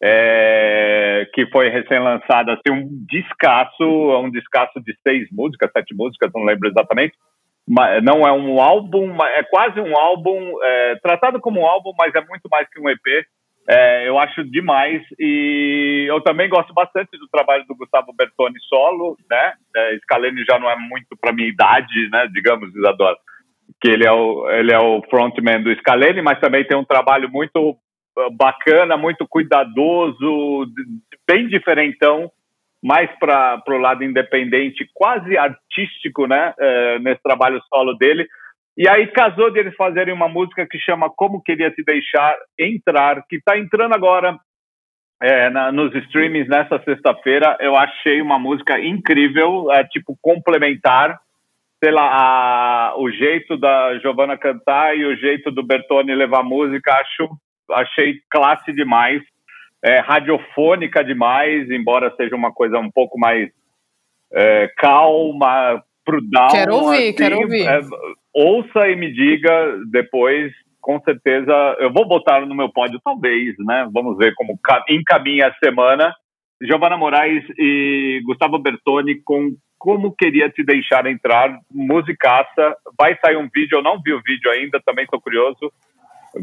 é, 0.01 1.27
que 1.33 1.47
foi 1.47 1.69
recém-lançado, 1.69 2.51
assim, 2.51 2.71
um 2.71 2.87
descasso, 3.09 3.83
um 3.83 4.29
descasso 4.29 4.79
de 4.81 4.95
seis 5.01 5.27
músicas, 5.31 5.71
sete 5.71 5.95
músicas, 5.95 6.31
não 6.33 6.43
lembro 6.43 6.69
exatamente 6.69 7.15
não 8.03 8.27
é 8.27 8.31
um 8.31 8.61
álbum, 8.61 9.15
é 9.23 9.43
quase 9.43 9.79
um 9.79 9.97
álbum, 9.97 10.53
é, 10.63 10.95
tratado 10.97 11.39
como 11.39 11.61
um 11.61 11.65
álbum, 11.65 11.91
mas 11.97 12.13
é 12.13 12.21
muito 12.21 12.47
mais 12.49 12.67
que 12.69 12.79
um 12.79 12.89
EP. 12.89 13.25
É, 13.67 14.07
eu 14.07 14.19
acho 14.19 14.43
demais 14.43 15.01
e 15.19 16.05
eu 16.07 16.21
também 16.21 16.47
gosto 16.47 16.71
bastante 16.71 17.17
do 17.17 17.27
trabalho 17.27 17.65
do 17.67 17.75
Gustavo 17.75 18.13
Bertoni 18.13 18.59
solo, 18.69 19.17
né? 19.29 19.53
É, 19.75 19.97
Scalene 20.03 20.45
já 20.45 20.59
não 20.59 20.69
é 20.69 20.75
muito 20.75 21.17
para 21.19 21.33
minha 21.33 21.49
idade, 21.49 22.09
né? 22.11 22.27
Digamos, 22.31 22.73
Isadora, 22.75 23.17
que 23.81 23.89
ele 23.89 24.05
é 24.05 24.11
o 24.11 24.47
ele 24.51 24.71
é 24.71 24.79
o 24.79 25.01
frontman 25.09 25.63
do 25.63 25.75
Scalene, 25.77 26.21
mas 26.21 26.39
também 26.39 26.63
tem 26.63 26.77
um 26.77 26.85
trabalho 26.85 27.27
muito 27.31 27.75
ah, 28.17 28.29
bacana, 28.31 28.97
muito 28.97 29.27
cuidadoso, 29.27 30.67
bem 31.27 31.47
diferentão 31.47 32.31
mais 32.83 33.09
para 33.17 33.63
o 33.67 33.79
lado 33.79 34.03
independente, 34.03 34.87
quase 34.93 35.35
artístico, 35.35 36.27
né, 36.27 36.53
é, 36.59 36.99
nesse 36.99 37.21
trabalho 37.23 37.59
solo 37.67 37.95
dele. 37.95 38.27
E 38.77 38.89
aí 38.89 39.07
casou 39.07 39.51
de 39.51 39.59
eles 39.59 39.75
fazerem 39.75 40.13
uma 40.13 40.27
música 40.27 40.67
que 40.69 40.77
chama 40.77 41.09
Como 41.09 41.41
Queria 41.41 41.71
Te 41.71 41.83
Deixar 41.83 42.35
Entrar, 42.59 43.23
que 43.29 43.37
está 43.37 43.57
entrando 43.57 43.93
agora 43.93 44.37
é, 45.21 45.49
na, 45.49 45.71
nos 45.71 45.95
streamings 45.95 46.47
nessa 46.49 46.81
sexta-feira. 46.83 47.57
Eu 47.61 47.75
achei 47.75 48.21
uma 48.21 48.37
música 48.37 48.79
incrível, 48.79 49.71
é, 49.71 49.83
tipo 49.85 50.17
complementar, 50.21 51.19
sei 51.81 51.91
lá, 51.91 52.09
a, 52.11 52.95
o 52.97 53.09
jeito 53.11 53.57
da 53.57 53.97
Giovanna 53.99 54.37
cantar 54.37 54.97
e 54.97 55.05
o 55.05 55.15
jeito 55.15 55.51
do 55.51 55.63
Bertone 55.63 56.13
levar 56.13 56.43
música, 56.43 56.93
acho, 56.93 57.29
achei 57.71 58.19
classe 58.29 58.73
demais 58.73 59.21
é, 59.85 59.99
radiofônica 59.99 61.03
demais, 61.03 61.69
embora 61.69 62.11
seja 62.17 62.35
uma 62.35 62.51
coisa 62.51 62.79
um 62.79 62.89
pouco 62.89 63.19
mais 63.19 63.51
é, 64.33 64.67
calma, 64.77 65.83
prudente. 66.03 66.53
Quero 66.53 66.75
ouvir, 66.75 66.95
assim, 66.95 67.13
quero 67.13 67.37
ouvir. 67.37 67.67
Ouça 68.35 68.89
e 68.89 68.97
me 68.97 69.13
diga 69.13 69.77
depois, 69.89 70.51
com 70.81 70.99
certeza. 70.99 71.53
Eu 71.79 71.93
vou 71.93 72.05
botar 72.05 72.45
no 72.45 72.53
meu 72.53 72.67
pódio, 72.69 72.99
talvez, 73.01 73.55
né? 73.59 73.87
Vamos 73.93 74.17
ver 74.17 74.35
como 74.35 74.59
encaminha 74.89 75.47
a 75.47 75.55
semana. 75.63 76.13
Giovana 76.61 76.97
Moraes 76.97 77.43
e 77.57 78.21
Gustavo 78.25 78.59
Bertoni 78.59 79.21
com 79.23 79.55
Como 79.77 80.13
Queria 80.13 80.49
Te 80.49 80.65
Deixar 80.65 81.05
Entrar, 81.05 81.57
musicaça. 81.71 82.75
Vai 82.97 83.17
sair 83.23 83.37
um 83.37 83.47
vídeo, 83.53 83.77
eu 83.77 83.83
não 83.83 84.01
vi 84.01 84.13
o 84.13 84.21
vídeo 84.21 84.51
ainda, 84.51 84.81
também 84.85 85.05
estou 85.05 85.21
curioso. 85.21 85.71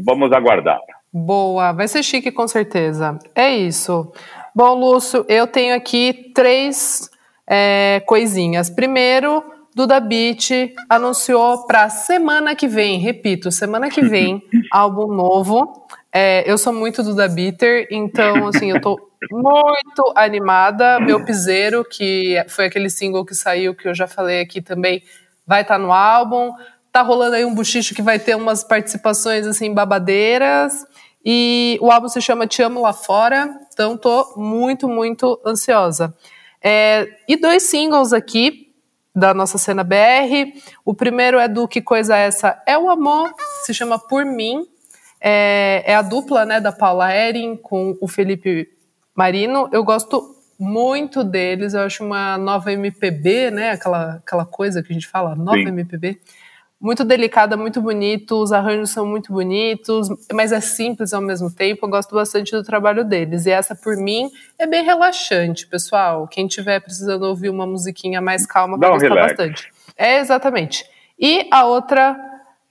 Vamos 0.03 0.31
aguardar. 0.31 0.79
Boa, 1.13 1.71
vai 1.73 1.87
ser 1.87 2.01
chique 2.01 2.31
com 2.31 2.47
certeza. 2.47 3.19
É 3.35 3.55
isso. 3.55 4.11
Bom, 4.55 4.73
Lúcio, 4.73 5.23
eu 5.29 5.45
tenho 5.45 5.75
aqui 5.75 6.31
três 6.33 7.07
é, 7.47 8.01
coisinhas. 8.07 8.69
Primeiro, 8.69 9.43
Duda 9.75 9.99
Beat 9.99 10.73
anunciou 10.87 11.65
para 11.65 11.89
semana 11.89 12.55
que 12.55 12.67
vem, 12.67 12.99
repito, 12.99 13.51
semana 13.51 13.89
que 13.89 14.01
vem, 14.01 14.41
álbum 14.71 15.07
novo. 15.07 15.87
É, 16.11 16.43
eu 16.49 16.57
sou 16.59 16.71
muito 16.71 17.01
Duda 17.01 17.27
Beater, 17.27 17.87
então 17.89 18.47
assim, 18.47 18.69
eu 18.69 18.79
tô 18.79 18.99
muito 19.31 20.13
animada. 20.15 20.99
Meu 20.99 21.25
Piseiro, 21.25 21.83
que 21.83 22.35
foi 22.49 22.65
aquele 22.65 22.89
single 22.89 23.25
que 23.25 23.33
saiu, 23.33 23.73
que 23.73 23.87
eu 23.87 23.95
já 23.95 24.07
falei 24.07 24.41
aqui 24.41 24.61
também, 24.61 25.01
vai 25.45 25.61
estar 25.61 25.75
tá 25.75 25.79
no 25.79 25.91
álbum. 25.91 26.51
Tá 26.91 27.01
rolando 27.01 27.35
aí 27.35 27.43
um 27.43 27.55
buchicho 27.55 27.95
que 27.95 28.01
vai 28.03 28.19
ter 28.19 28.35
umas 28.35 28.63
participações 28.63 29.47
assim 29.47 29.73
babadeiras. 29.73 30.85
E 31.25 31.79
o 31.81 31.89
álbum 31.89 32.07
se 32.09 32.21
chama 32.21 32.45
Te 32.45 32.61
Amo 32.61 32.81
Lá 32.81 32.93
Fora, 32.93 33.49
então 33.71 33.97
tô 33.97 34.33
muito, 34.35 34.87
muito 34.87 35.39
ansiosa. 35.43 36.13
É, 36.61 37.07
e 37.27 37.35
dois 37.35 37.63
singles 37.63 38.13
aqui 38.13 38.62
da 39.15 39.33
nossa 39.33 39.57
cena 39.57 39.83
BR. 39.83 40.53
O 40.83 40.93
primeiro 40.93 41.37
é 41.39 41.47
do 41.47 41.67
Que 41.67 41.81
Coisa 41.81 42.17
é 42.17 42.27
Essa? 42.27 42.61
É 42.65 42.77
o 42.77 42.89
Amor, 42.89 43.33
se 43.63 43.73
chama 43.73 43.99
Por 43.99 44.25
Mim. 44.25 44.65
É, 45.21 45.83
é 45.85 45.95
a 45.95 46.01
dupla 46.01 46.45
né, 46.45 46.59
da 46.59 46.71
Paula 46.71 47.15
Erin 47.15 47.55
com 47.55 47.97
o 48.01 48.07
Felipe 48.07 48.69
Marino. 49.15 49.69
Eu 49.71 49.83
gosto 49.83 50.35
muito 50.59 51.23
deles, 51.23 51.73
eu 51.73 51.81
acho 51.81 52.03
uma 52.03 52.37
nova 52.37 52.71
MPB, 52.71 53.51
né? 53.51 53.71
Aquela, 53.71 54.15
aquela 54.15 54.45
coisa 54.45 54.81
que 54.81 54.91
a 54.91 54.93
gente 54.93 55.07
fala, 55.07 55.35
nova 55.35 55.57
Sim. 55.57 55.67
MPB 55.67 56.19
muito 56.83 57.05
delicada, 57.05 57.55
muito 57.55 57.81
bonito, 57.81 58.35
os 58.43 58.51
arranjos 58.51 58.89
são 58.89 59.05
muito 59.05 59.31
bonitos, 59.31 60.09
mas 60.33 60.51
é 60.51 60.59
simples 60.59 61.13
ao 61.13 61.21
mesmo 61.21 61.49
tempo. 61.49 61.85
Eu 61.85 61.89
gosto 61.89 62.13
bastante 62.13 62.51
do 62.51 62.61
trabalho 62.61 63.05
deles. 63.05 63.45
E 63.45 63.51
essa, 63.51 63.73
por 63.73 63.95
mim, 63.95 64.29
é 64.59 64.67
bem 64.67 64.83
relaxante, 64.83 65.65
pessoal. 65.65 66.27
Quem 66.27 66.45
tiver 66.45 66.81
precisando 66.81 67.23
ouvir 67.23 67.47
uma 67.47 67.65
musiquinha 67.65 68.19
mais 68.19 68.45
calma, 68.45 68.77
vai 68.77 68.89
gostar 68.89 69.07
relax. 69.07 69.27
bastante. 69.29 69.71
É, 69.97 70.19
exatamente. 70.19 70.83
E 71.17 71.47
a 71.49 71.63
outra 71.63 72.17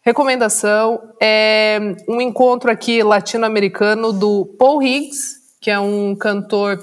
recomendação 0.03 1.14
é 1.18 1.81
um 2.07 2.20
encontro 2.20 2.70
aqui 2.70 3.03
latino-americano 3.03 4.12
do 4.12 4.44
Paul 4.59 4.83
Higgs, 4.83 5.37
que 5.59 5.70
é 5.70 5.81
um 5.81 6.14
cantor 6.14 6.79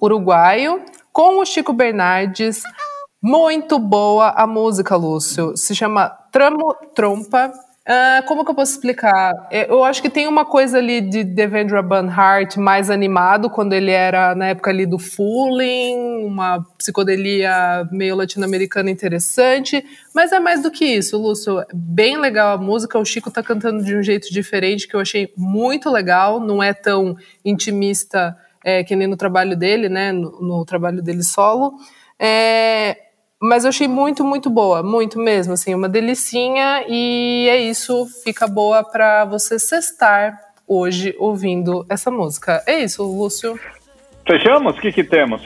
uruguaio, 0.00 0.84
com 1.12 1.38
o 1.38 1.44
Chico 1.44 1.72
Bernardes. 1.72 2.64
Muito 3.22 3.78
boa 3.78 4.30
a 4.30 4.44
música, 4.44 4.96
Lúcio. 4.96 5.56
Se 5.56 5.72
chama 5.76 6.20
Tramo 6.32 6.74
Trompa. 6.94 7.52
Uh, 7.82 8.24
como 8.26 8.44
que 8.44 8.50
eu 8.52 8.54
posso 8.54 8.72
explicar? 8.72 9.48
Eu 9.50 9.82
acho 9.82 10.00
que 10.00 10.08
tem 10.08 10.28
uma 10.28 10.44
coisa 10.44 10.78
ali 10.78 11.00
de 11.00 11.24
Devendra 11.24 11.82
Banhart 11.82 12.56
mais 12.56 12.88
animado, 12.88 13.50
quando 13.50 13.72
ele 13.72 13.90
era 13.90 14.36
na 14.36 14.46
época 14.46 14.70
ali 14.70 14.86
do 14.86 15.00
Fooling, 15.00 16.24
uma 16.24 16.64
psicodelia 16.78 17.86
meio 17.90 18.14
latino-americana 18.14 18.88
interessante, 18.88 19.84
mas 20.14 20.30
é 20.30 20.38
mais 20.38 20.62
do 20.62 20.70
que 20.70 20.84
isso, 20.84 21.18
Lúcio. 21.20 21.60
Bem 21.74 22.16
legal 22.16 22.54
a 22.54 22.58
música, 22.58 23.00
o 23.00 23.04
Chico 23.04 23.32
tá 23.32 23.42
cantando 23.42 23.82
de 23.82 23.96
um 23.96 24.02
jeito 24.02 24.32
diferente 24.32 24.86
que 24.86 24.94
eu 24.94 25.00
achei 25.00 25.32
muito 25.36 25.90
legal, 25.90 26.38
não 26.38 26.62
é 26.62 26.72
tão 26.72 27.16
intimista 27.44 28.38
é, 28.64 28.84
que 28.84 28.94
nem 28.94 29.08
no 29.08 29.16
trabalho 29.16 29.56
dele, 29.56 29.88
né, 29.88 30.12
no, 30.12 30.40
no 30.40 30.64
trabalho 30.64 31.02
dele 31.02 31.24
solo. 31.24 31.74
É, 32.16 32.96
mas 33.42 33.64
eu 33.64 33.70
achei 33.70 33.88
muito, 33.88 34.24
muito 34.24 34.48
boa, 34.48 34.84
muito 34.84 35.18
mesmo, 35.18 35.54
assim, 35.54 35.74
uma 35.74 35.88
delicinha 35.88 36.84
e 36.88 37.48
é 37.50 37.58
isso, 37.58 38.06
fica 38.22 38.46
boa 38.46 38.84
para 38.84 39.24
você 39.24 39.58
cestar 39.58 40.38
hoje 40.66 41.12
ouvindo 41.18 41.84
essa 41.88 42.08
música. 42.08 42.62
É 42.66 42.78
isso, 42.78 43.02
Lúcio. 43.02 43.58
Fechamos? 44.24 44.78
O 44.78 44.80
que 44.80 44.92
que 44.92 45.02
temos? 45.02 45.42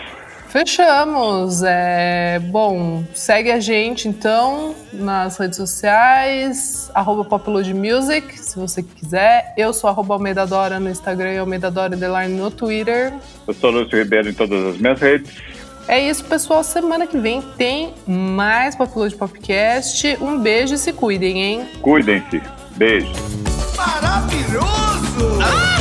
Fechamos. 0.50 1.62
É, 1.62 2.38
bom, 2.38 3.02
segue 3.14 3.50
a 3.50 3.60
gente 3.60 4.08
então 4.08 4.74
nas 4.92 5.38
redes 5.38 5.56
sociais, 5.56 6.90
arroba 6.94 7.26
Music, 7.74 8.38
se 8.38 8.58
você 8.58 8.82
quiser. 8.82 9.54
Eu 9.56 9.72
sou 9.72 9.88
arroba 9.88 10.14
Almeida 10.14 10.46
Dora 10.46 10.78
no 10.78 10.90
Instagram 10.90 11.32
e 11.32 11.38
Almeida 11.38 11.70
Dora 11.70 11.96
no 12.28 12.50
Twitter. 12.50 13.14
Eu 13.48 13.54
sou 13.54 13.70
Lúcio 13.70 13.98
Ribeiro 13.98 14.28
em 14.28 14.34
todas 14.34 14.74
as 14.74 14.78
minhas 14.78 15.00
redes. 15.00 15.55
É 15.88 16.00
isso, 16.00 16.24
pessoal. 16.24 16.64
Semana 16.64 17.06
que 17.06 17.16
vem 17.18 17.40
tem 17.56 17.94
mais 18.06 18.74
Popload 18.74 19.14
Popcast. 19.14 20.18
Um 20.20 20.38
beijo 20.38 20.74
e 20.74 20.78
se 20.78 20.92
cuidem, 20.92 21.42
hein? 21.42 21.68
Cuidem-se. 21.80 22.42
Beijo. 22.76 23.12
Maravilhoso! 23.76 25.38
Ah! 25.42 25.76